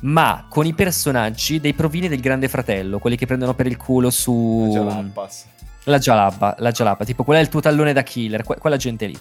[0.00, 4.10] ma con i personaggi dei provini del Grande Fratello, quelli che prendono per il culo
[4.10, 4.68] su...
[4.72, 5.46] Jalapas.
[5.84, 9.06] La Jalabba, la Jalabba, tipo qual è il tuo tallone da killer, que- quella gente
[9.06, 9.16] lì.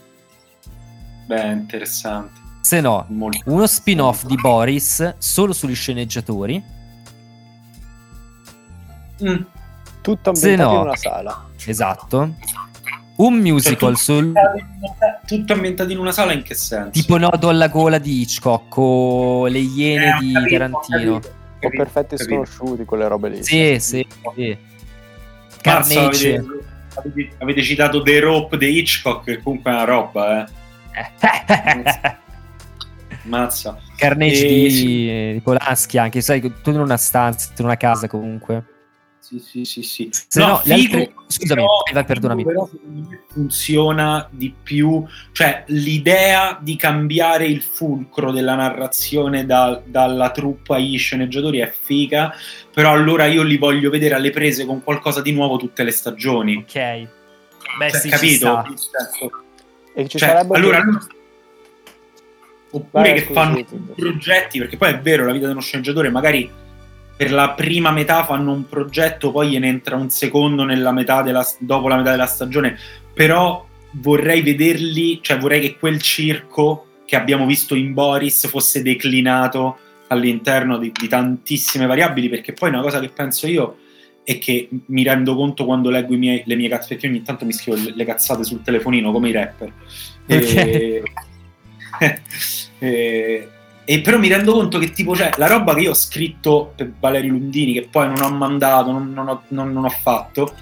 [1.25, 2.39] Beh, interessante.
[2.61, 3.39] Se no, Molto.
[3.45, 6.63] uno spin-off di Boris solo sugli sceneggiatori.
[9.23, 9.41] Mm.
[10.01, 10.75] Tutto ambientato no.
[10.75, 11.45] in una sala.
[11.65, 12.33] Esatto.
[13.17, 14.33] Un musical Cioè, sul
[15.25, 16.89] Tutto ambientato in una sala in che senso?
[16.89, 21.19] tipo Nodo alla gola di Hitchcock o Le Eh, iene ho di capito, Tarantino.
[21.19, 21.27] capito,
[21.61, 23.43] ho O perfetti sconosciuti, quelle robe lì.
[23.43, 24.05] Sì, sì,
[24.35, 24.57] sì.
[25.63, 26.43] Avete,
[26.95, 30.45] avete- avete citato The Rope di Hitchcock, che comunque è una roba, eh.
[33.23, 33.77] Mazza.
[33.97, 38.63] Carnage Eh, di, di Polanski anche, sai, tu in una stanza, in una casa comunque.
[39.19, 40.09] Sì, sì, sì, sì.
[40.11, 42.43] Se no, le figo, altre- scusami, però- vai, perdonami.
[42.43, 42.69] Però
[43.31, 50.99] funziona di più, cioè l'idea di cambiare il fulcro della narrazione da- dalla truppa agli
[50.99, 52.31] sceneggiatori è figa,
[52.71, 56.57] però allora io li voglio vedere alle prese con qualcosa di nuovo tutte le stagioni.
[56.57, 56.73] Ok.
[57.79, 58.63] Beh, Cioè, sì, ci capito?
[58.75, 59.09] sta.
[59.97, 60.83] E ci cioè, sarebbe allora,
[62.71, 63.93] oppure Vai, che scusi, fanno tutto.
[63.93, 66.51] progetti, perché poi è vero, la vita di uno sceneggiatore magari
[67.15, 71.47] per la prima metà fanno un progetto, poi gliene entra un secondo nella metà della,
[71.59, 72.77] dopo la metà della stagione,
[73.13, 79.77] però vorrei vederli, cioè vorrei che quel circo che abbiamo visto in Boris fosse declinato
[80.07, 83.77] all'interno di, di tantissime variabili, perché poi una cosa che penso io
[84.25, 87.53] è che mi rendo conto quando leggo miei- le mie cazzate, perché ogni tanto mi
[87.53, 89.71] scrivo le, le cazzate sul telefonino come i rapper.
[90.25, 91.03] E,
[92.79, 93.49] e-
[93.87, 96.91] e però mi rendo conto che tipo cioè, la roba che io ho scritto per
[96.99, 100.53] Valerio Lundini, che poi non ho mandato, non, non ho, non- non ho fatto,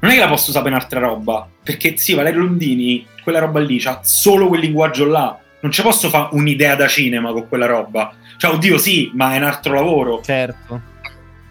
[0.00, 3.60] non è che la posso usare per un'altra roba, perché sì, Valerio Lundini, quella roba
[3.60, 7.66] lì, c'ha solo quel linguaggio là, non ci posso fare un'idea da cinema con quella
[7.66, 8.14] roba.
[8.38, 10.22] Cioè, oddio sì, ma è un altro lavoro.
[10.22, 10.80] Certo.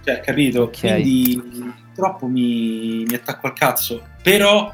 [0.07, 0.61] Cioè, capito?
[0.61, 0.79] Ok.
[0.79, 4.01] Quindi troppo mi, mi attacco al cazzo.
[4.23, 4.73] Però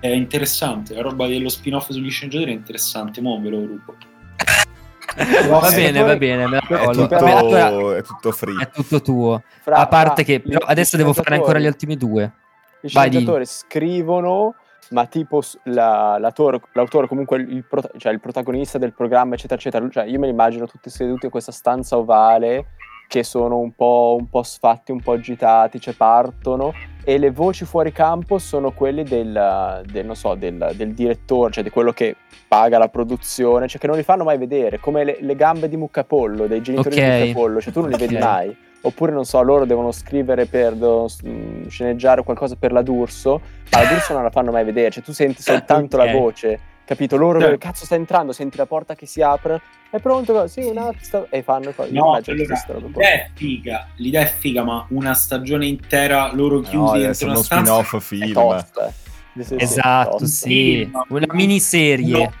[0.00, 0.92] è interessante.
[0.92, 3.20] La roba dello spin-off sugli sceneggiatori è interessante.
[3.20, 3.94] Mo' ve lo rubo.
[5.48, 8.60] Va bene, poi- va bene, me la È tutto, allora, è tutto free.
[8.62, 9.42] è tutto tuo.
[9.60, 12.32] Fra- A parte fra che però adesso devo fare ancora gli ultimi due.
[12.80, 14.54] I sceneggiatori scrivono,
[14.90, 19.86] ma tipo la- l'autore, l'autore comunque il, prota- cioè il protagonista del programma, eccetera, eccetera.
[19.88, 22.66] Cioè, io me li immagino tutti seduti in questa stanza ovale
[23.12, 26.72] che sono un po', un po' sfatti, un po' agitati, cioè partono.
[27.04, 31.62] E le voci fuori campo sono quelle del, del, non so, del, del direttore, cioè
[31.62, 32.16] di quello che
[32.48, 35.76] paga la produzione, cioè che non li fanno mai vedere, come le, le gambe di
[35.76, 37.02] Muccapollo, dei genitori Ok.
[37.04, 38.22] di Muccapollo, cioè tu non li vedi Ok.
[38.22, 38.56] mai.
[38.84, 43.40] Oppure, non so, loro devono scrivere per, devono mm, sceneggiare qualcosa per la D'Urso,
[43.72, 46.04] ma la D'Urso non la fanno mai vedere, cioè tu senti soltanto Ok.
[46.06, 47.16] la voce, capito?
[47.16, 47.58] Loro, Certo.
[47.58, 49.60] cazzo sta entrando, senti la porta che si apre,
[49.90, 50.46] è pronto?
[50.46, 51.90] Sì, un attimo, e fanno cose.
[51.92, 52.32] No, qua.
[52.34, 52.56] l'idea
[53.00, 53.88] è figa.
[53.96, 57.72] L'idea è figa, ma una stagione intera loro chiusi No, dentro una uno stanza.
[57.82, 58.32] spin-off È film.
[58.32, 58.86] tosta.
[58.88, 58.92] eh.
[59.34, 60.90] Sì, sì, sì, Esatto, sì.
[61.08, 62.12] Una miniserie.
[62.18, 62.32] No,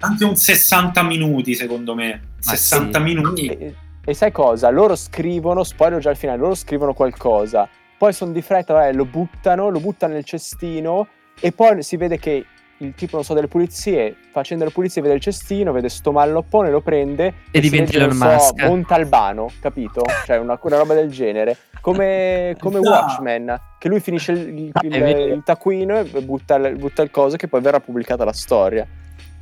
[0.00, 2.20] anche un 60 minuti, secondo me.
[2.44, 3.04] Ma 60 sì.
[3.04, 3.46] minuti.
[3.46, 4.68] E, e sai cosa?
[4.70, 7.68] Loro scrivono, spoiler già al finale, loro scrivono qualcosa,
[7.98, 11.06] poi sono di fretta, vabbè, lo buttano, lo buttano nel cestino
[11.40, 12.44] e poi si vede che
[12.82, 16.70] il tipo, non so, delle pulizie, facendo le pulizie vede il cestino, vede sto malloppone,
[16.70, 18.62] lo prende E diventa Elon so, Musk.
[18.64, 20.02] Montalbano, capito?
[20.26, 21.56] Cioè una, una roba del genere.
[21.80, 22.90] Come, come No.
[22.90, 27.10] Watchmen, che lui finisce il, il- Ah, il- il taccuino e butta, il- butta il
[27.10, 28.86] coso che poi verrà pubblicata la storia.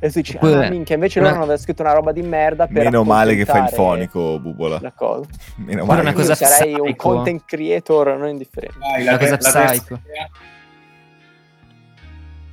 [0.03, 2.85] E tu dici, ah minchia, invece una- loro hanno scritto una roba di merda per
[2.85, 4.79] Meno male che fai il fonico, Bubola.
[4.81, 5.29] La cosa.
[5.57, 6.01] Meno male.
[6.01, 8.79] una cosa sarei un content creator non indifferente.
[8.79, 9.99] Vai, Una la, cosa ter- la terza psycho.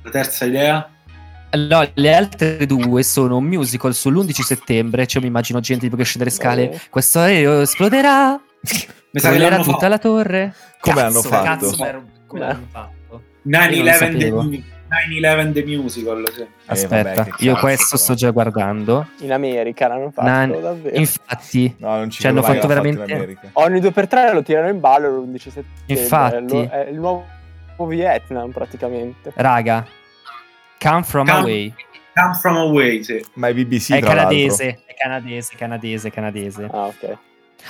[0.03, 0.89] La terza idea?
[1.51, 6.03] Allora, le altre due sono un musical sull'11 settembre, cioè mi immagino gente tipo che
[6.03, 6.81] scende le scale, Vabbè.
[6.89, 8.39] questo aereo esploderà,
[9.11, 9.87] Mi crollerà tutta fatto.
[9.87, 10.53] la torre.
[10.79, 11.43] Come hanno fatto?
[11.65, 13.21] Cazzo, ma ero- come l'hanno fatto?
[13.47, 14.43] 9-11 Io non the, sapevo.
[14.43, 16.41] 9/11 the Musical, sì.
[16.41, 19.07] Eh, Aspetta, vabbè, che io questo sto già guardando.
[19.21, 20.95] In America l'hanno fatto Nan- davvero.
[20.95, 23.49] Infatti, No, non ci Ci hanno fatto veramente- in America.
[23.53, 25.73] Ogni due per tre lo tirano in ballo l'11 settembre.
[25.87, 26.35] Infatti.
[26.57, 27.25] È, lo- è il nuovo
[27.87, 29.31] Vietnam praticamente.
[29.35, 29.85] raga,
[30.79, 31.73] Come From Come- Away.
[32.13, 33.23] Come From Away, sì.
[33.35, 36.67] Ma è BBC, è tra canadese, è canadese, canadese, canadese.
[36.71, 37.17] Ah, ok.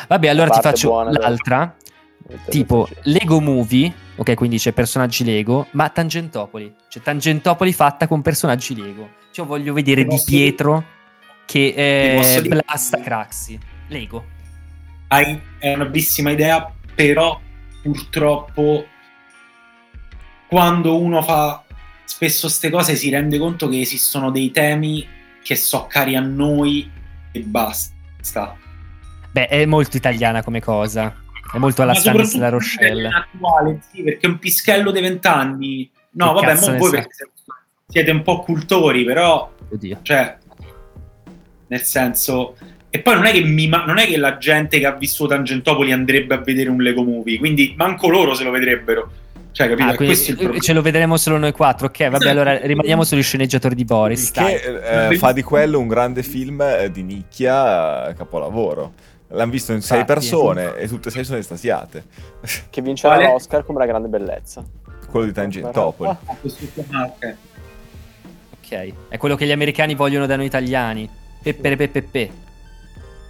[0.07, 1.75] Vabbè, allora La ti faccio buona l'altra.
[2.49, 6.73] Tipo Lego Movie, ok, quindi c'è personaggi Lego, ma Tangentopoli.
[6.87, 9.09] C'è Tangentopoli fatta con personaggi Lego.
[9.31, 10.83] Cioè, voglio vedere Di dire- Pietro
[11.45, 13.57] che eh, dire- blasta Craxi.
[13.87, 14.25] Lego.
[15.07, 17.39] Hai- è una bellissima idea, però
[17.81, 18.85] purtroppo
[20.49, 21.63] quando uno fa
[22.03, 25.07] spesso queste cose si rende conto che esistono dei temi
[25.43, 26.89] che so cari a noi
[27.31, 28.57] e basta.
[29.31, 31.15] Beh, è molto italiana come cosa.
[31.53, 33.07] È molto alla Ma Stanis soprattutto La Rochelle.
[33.07, 35.89] attuale, sì, perché un pischello dei vent'anni.
[36.11, 37.29] No, Che vabbè, ne voi perché
[37.87, 39.99] siete un po' cultori, però Oddio.
[40.01, 40.37] cioè
[41.67, 42.55] nel senso
[42.89, 45.29] e poi non è che mi ma- non è che la gente che ha vissuto
[45.29, 49.11] Tangentopoli andrebbe a vedere un Lego Movie, quindi manco loro se lo vedrebbero.
[49.51, 49.89] Cioè, capito?
[49.89, 50.61] Ah, questo il problema.
[50.61, 51.87] ce lo vedremo solo noi quattro.
[51.87, 52.29] Ok, vabbè, Esatto.
[52.29, 54.31] allora rimaniamo sugli sceneggiatori di Boris.
[54.31, 58.93] Che eh, fa di quello un grande film eh, di nicchia, eh, capolavoro.
[59.31, 62.03] L'hanno visto in sei persone e tutte e sei sono estasiate.
[62.69, 63.31] Che vincerà Quale?
[63.31, 64.63] l'Oscar come la grande bellezza.
[65.09, 66.09] Quello di Tangentopoli.
[66.09, 66.17] Ah,
[67.03, 67.35] ok.
[68.53, 71.09] Ok, è quello che gli americani vogliono da noi italiani.
[71.41, 72.31] Peppere pepepe.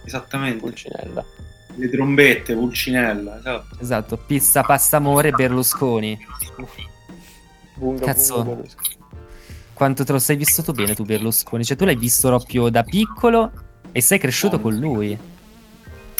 [0.04, 0.58] Esattamente.
[0.58, 1.24] Pulcinella.
[1.76, 3.76] Le trombette, Pulcinella, esatto.
[3.80, 6.18] Esatto, pizza, pasta, amore, Berlusconi.
[7.74, 8.42] Bunga, Cazzo.
[8.42, 8.88] bunga, Berlusconi.
[9.72, 11.64] Quanto te lo sei vissuto bene tu Berlusconi?
[11.64, 13.50] Cioè tu l'hai visto proprio da piccolo
[13.92, 14.62] e sei cresciuto No.
[14.62, 15.18] con lui.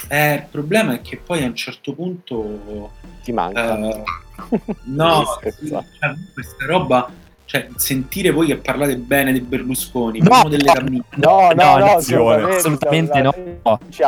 [0.08, 2.90] Eh, il problema è che poi a un certo punto
[3.22, 3.76] Ti manca.
[3.78, 4.02] Eh,
[4.84, 5.84] no, Scherzo.
[5.98, 7.10] cioè, questa roba
[7.50, 11.16] Cioè, sentire voi che parlate bene di Berlusconi, No, uno delle camminate.
[11.16, 12.54] No, no, No, no, attenzione.
[12.54, 13.34] Assolutamente no.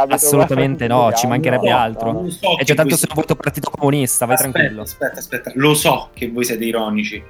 [0.08, 2.12] Assolutamente no, ci mancherebbe no, altro.
[2.12, 2.30] no.
[2.30, 4.82] So che già tanto sono voto partito comunista, vai aspetta, tranquillo.
[4.82, 7.20] Aspetta, aspetta, lo so che voi siete ironici,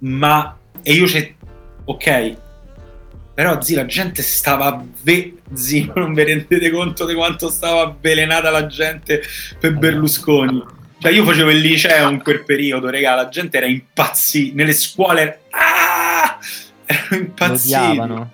[0.00, 1.32] ma e io c'è.
[1.84, 2.36] Ok,
[3.32, 4.84] però zi, la gente stava.
[5.00, 5.36] Ve...
[5.54, 9.22] Zi, non vi rendete conto di quanto stava avvelenata la gente
[9.58, 10.62] per Berlusconi.
[11.00, 14.54] Cioè, io facevo il liceo in quel periodo, raga, la gente era impazzita.
[14.54, 15.40] Nelle scuole.
[15.50, 16.38] Ah!
[16.84, 17.74] Erano Lo impazziti.
[17.74, 18.30] odiavano.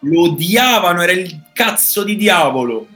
[0.00, 2.86] Lo odiavano, era il cazzo di diavolo.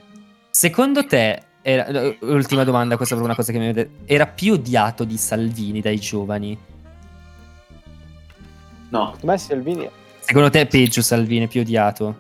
[0.51, 3.91] Secondo te, era, ultima domanda, questa è proprio una cosa che mi avete...
[4.05, 6.59] Era più odiato di Salvini dai giovani?
[8.91, 9.89] No, Secondo me Salvini
[10.21, 12.17] Secondo te è peggio Salvini, è più odiato?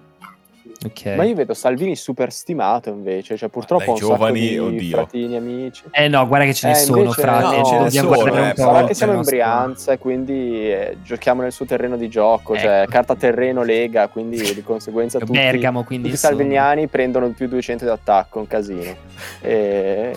[0.85, 1.14] Ok.
[1.16, 4.59] Ma io vedo Salvini super stimato invece, cioè purtroppo Dai ha un sacco giovani, di
[4.59, 4.97] oddio.
[4.97, 5.82] fratini amici.
[5.91, 7.57] Eh no, guarda che ce ne Eh, sono, frate.
[7.57, 8.61] no, cioè, ce ne sono, guardare un eh, po'.
[8.62, 12.57] Sarà che siamo in nostro- Brianza e quindi eh, giochiamo nel suo terreno di gioco,
[12.57, 12.91] cioè Ecco.
[12.91, 17.85] carta terreno lega, quindi di conseguenza tutti, Bergamo, quindi tutti i salviniani prendono più 200
[17.85, 18.95] di attacco, un casino.
[19.43, 20.16] E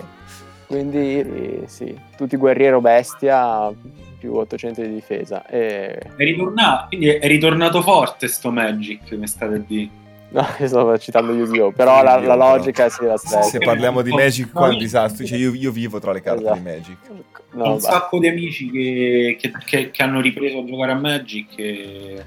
[0.68, 3.72] quindi sì, tutti guerriero bestia
[4.20, 5.46] più 800 di difesa.
[5.46, 5.90] E...
[5.98, 9.90] è ritornato, quindi è ritornato forte sto Magic, mi state a dire.
[10.30, 11.72] No, io stavo citando Yu-Gi-Oh!
[11.72, 13.44] Però la, la logica è sì la Se, stessa.
[13.50, 15.26] se parliamo di Magic qua è un disastro.
[15.26, 16.58] Cioè, io, io vivo tra le carte Esatto.
[16.58, 16.98] di Magic.
[17.10, 17.16] Ho
[17.58, 17.80] No, un va.
[17.80, 22.26] sacco di amici che, che- che- che hanno ripreso a giocare a Magic e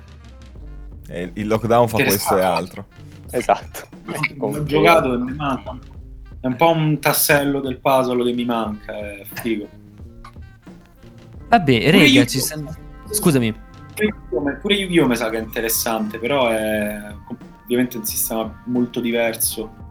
[1.08, 2.86] E il lockdown fa questo e altro.
[3.30, 3.88] Esatto.
[4.38, 5.78] ho giocato e mi manca.
[6.40, 9.68] È un po' un tassello del puzzle che mi manca, è figo.
[11.48, 12.74] Vabbè, rega, ci sem-
[13.10, 13.52] Scusami,
[14.60, 15.06] pure Yu-Gi-Oh!
[15.06, 16.98] mi sa che è interessante, però è
[17.74, 19.88] ovviamente un sistema molto diverso.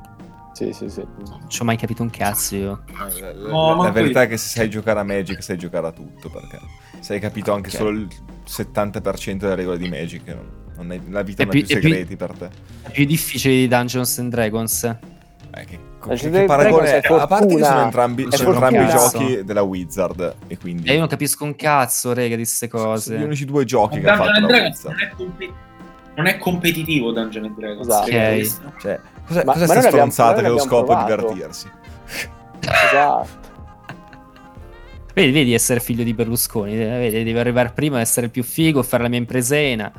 [0.54, 1.02] Sì, sì, sì.
[1.26, 2.84] non ci ho mai capito un cazzo io.
[2.90, 5.58] Eh, La, la- No, la ma verità è che se sai giocare a Magic, sai
[5.58, 6.30] giocare a tutto.
[6.30, 6.60] Perché
[7.00, 8.08] se hai capito anche solo il
[8.46, 11.76] 70% delle regole di Magic, non, non hai- la vita È non ha più- più
[11.78, 12.50] è più- segreti per te.
[12.84, 14.84] È più difficile di Dungeons and Dragons.
[14.84, 14.98] Eh,
[15.52, 17.14] che, La che- Dungeons che paragone è è?
[17.14, 19.10] A parte che sono entrambi, È sono entrambi fortuna.
[19.28, 20.36] giochi della Wizard.
[20.48, 23.16] E quindi E io non capisco un cazzo, rega, di queste sono gli cose.
[23.16, 24.98] unici due giochi Ma che ha fatto la Wizard.
[25.00, 25.12] è,
[26.22, 27.88] non è competitivo Dungeon and Dragons.
[27.88, 28.02] Esatto.
[28.04, 28.36] avete Ok.
[28.36, 28.74] visto?
[28.80, 31.34] Cioè, cos'è, Ma- cos'è ma stronzata che ha lo scopo di provato.
[31.34, 31.70] divertirsi?
[32.60, 33.48] Esatto.
[35.14, 36.74] Vedi, vedi essere figlio di Berlusconi.
[36.74, 39.92] eh, Vedi, devo arrivare prima a essere più figo, fare la mia impresena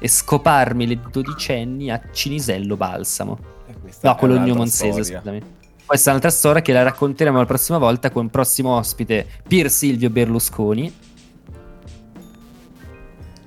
[0.00, 3.38] e scoparmi le dodicenni a Cinisello Balsamo.
[3.66, 5.42] Eh, No, è quello New Monzese, scusami.
[5.84, 9.70] Questa è un'altra storia che la racconteremo la prossima volta con il prossimo ospite, Pier
[9.70, 10.92] Silvio Berlusconi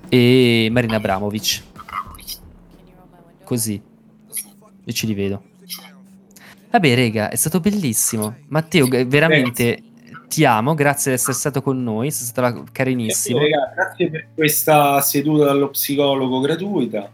[0.09, 1.61] e Marina Abramovic.
[3.51, 3.81] Così.
[4.85, 5.43] E ci rivedo.
[6.69, 8.33] Vabbè, rega, è stato bellissimo.
[8.47, 9.83] Matteo, veramente
[10.29, 13.39] ti amo, grazie di essere stato con noi, sei stato carinissimo.
[13.75, 17.11] Grazie per questa seduta dallo psicologo gratuita.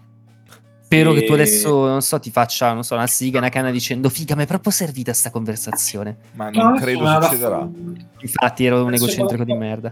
[0.83, 3.71] Spero che tu E- adesso, non so, ti faccia, non so, una siga, una canna
[3.71, 6.17] dicendo figa, mi è proprio servita sta conversazione.
[6.33, 7.57] Ma No, non adesso credo a succederà.
[7.57, 7.71] fare-
[8.19, 9.91] Infatti ero un egocentrico di merda.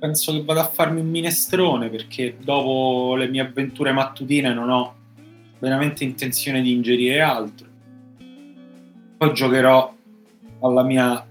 [0.00, 4.94] Penso che vado a farmi un minestrone perché dopo le mie avventure mattutine non ho
[5.58, 7.66] veramente intenzione di ingerire altro.
[9.16, 9.94] Poi giocherò
[10.60, 11.24] alla mia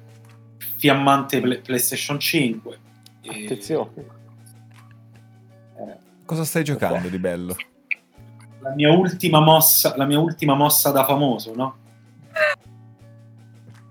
[0.77, 2.79] fiammante Play- PlayStation 5.
[3.21, 3.89] E- Attenzione.
[5.77, 7.55] eh, Cosa stai giocando di bello?
[8.61, 11.75] la mia ultima mossa, la mia ultima mossa da famoso, no?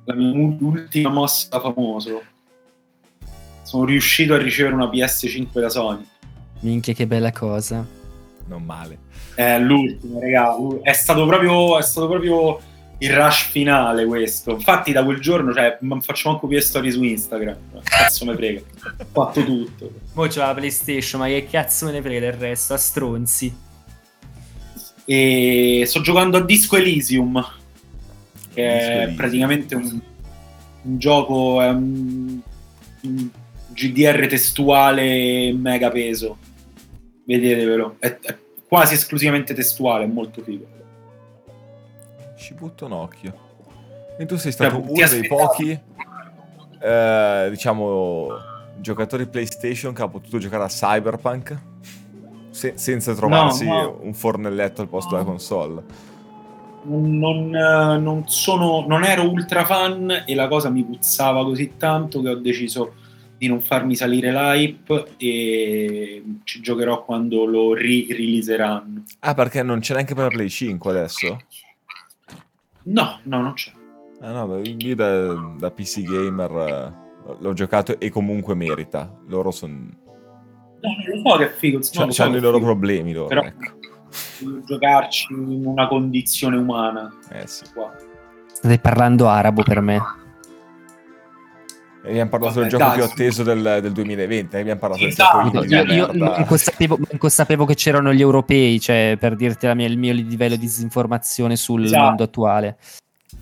[0.05, 2.23] La mia ultima mossa da famoso.
[3.63, 6.07] Sono riuscito a ricevere una PS5 da Sony.
[6.61, 7.87] Minchia, che bella cosa.
[8.47, 8.99] Non male.
[9.35, 10.57] È l'ultimo, raga.
[10.83, 12.61] È stato proprio, è stato proprio
[13.03, 14.53] il rush finale questo.
[14.53, 17.57] Infatti da quel giorno, cioè, non faccio manco più le storie su Instagram.
[17.83, 18.61] Cazzo me frega.
[18.61, 19.93] Ho fatto tutto.
[20.13, 22.75] Mo c'ho la PlayStation, ma che cazzo me ne frega del resto?
[22.75, 23.55] A stronzi.
[25.05, 27.45] E sto giocando a Disco Elysium,
[28.55, 29.15] che Disco è Elysium.
[29.17, 30.01] praticamente un,
[30.83, 32.39] un gioco, è un,
[33.01, 33.29] un
[33.71, 36.39] GDR testuale mega peso.
[37.25, 38.37] Vedetevelo, è, è
[38.73, 40.65] quasi esclusivamente testuale, è molto figo.
[42.39, 43.35] Ci butto un occhio.
[44.17, 45.79] E tu sei stato Cioè, uno dei pochi,
[46.81, 48.29] eh, diciamo,
[48.79, 51.59] giocatori PlayStation che ha potuto giocare a Cyberpunk
[52.49, 53.99] se- senza trovarsi no.
[54.01, 55.83] un fornelletto al posto della console.
[56.85, 61.75] non, non, eh, non sono, non ero ultra fan e la cosa mi puzzava così
[61.77, 62.95] tanto che ho deciso
[63.43, 69.03] di non farmi salire l'hype e ci giocherò quando lo ri- releaseranno.
[69.19, 71.41] Ah, perché non c'è neanche per Play 5 adesso?
[72.85, 73.73] No, no, non c'è.
[74.21, 79.13] Ah no, io da, da PC gamer eh, l'ho giocato e comunque merita.
[79.27, 79.89] Loro sono No,
[80.81, 81.79] non lo so che è figo.
[81.79, 83.81] no, C'ha- lo so C'hanno che i loro figo, problemi loro, Però- ecco.
[84.67, 87.13] Giocarci in una condizione umana.
[87.33, 87.65] Eh sì.
[87.75, 87.93] Qua.
[88.53, 90.01] Stai parlando arabo per me.
[92.05, 93.13] E abbiamo parlato del Vabbè, gioco più cazzo.
[93.13, 96.37] atteso del, del 2020, eh, abbiamo parlato Esatto, del Io, gioco io di merda.
[96.39, 100.13] manco, sapevo, manco sapevo che c'erano gli europei, cioè per dirti la mia- il mio
[100.13, 102.03] livello di disinformazione sul Esatto.
[102.03, 102.77] mondo attuale.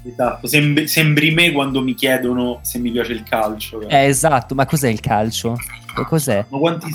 [0.04, 3.80] Esatto, sembri, sembri me quando mi chiedono se mi piace il calcio.
[3.88, 5.54] Eh, esatto, ma cos'è il calcio?
[5.94, 6.44] Che Cos'è?
[6.48, 6.86] Ma quanti,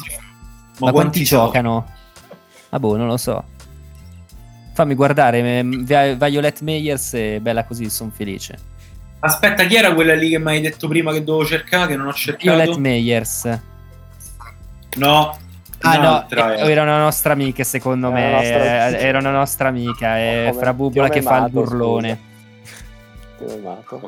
[0.79, 1.45] Ma, quanti, sono?
[1.45, 1.85] giocano?
[2.69, 3.43] Ah boh, non lo so.
[4.73, 8.73] Fammi guardare, Vi- Violet Meyers e bella così, sono felice.
[9.19, 12.07] Aspetta, chi era quella lì che mi hai detto prima che dovevo cercare, che non
[12.07, 12.55] ho cercato?
[12.55, 13.59] Violet Meyers.
[14.97, 15.37] No.
[15.81, 16.71] Ah no, eh, eh.
[16.71, 20.45] era una nostra amica secondo Era me, una nostra- eh, era una nostra amica, è
[20.49, 22.19] Come- Fra Bubola che fa il burlone.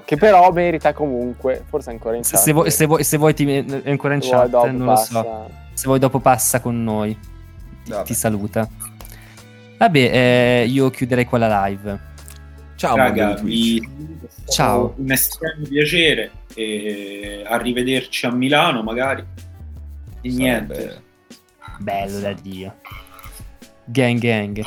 [0.05, 2.41] Che però merita comunque, forse ancora in Se, chat.
[2.43, 3.45] se vuoi, se, vuoi, se vuoi ti
[3.83, 5.19] è ancora in Se chat, non passa.
[5.19, 5.49] lo so.
[5.73, 7.15] Se vuoi dopo passa con noi,
[7.83, 8.03] ti, Vabbè.
[8.05, 8.67] ti saluta.
[9.77, 11.99] Vabbè, eh, io chiuderei qua la live.
[12.77, 13.85] Ciao, Raga, vi...
[14.49, 14.93] Ciao.
[14.97, 19.25] Un estremo piacere e arrivederci a Milano magari.
[20.21, 20.75] E niente.
[20.75, 21.01] Sarebbe-
[21.79, 22.75] Bello da Dio.
[23.85, 24.61] Gang gang.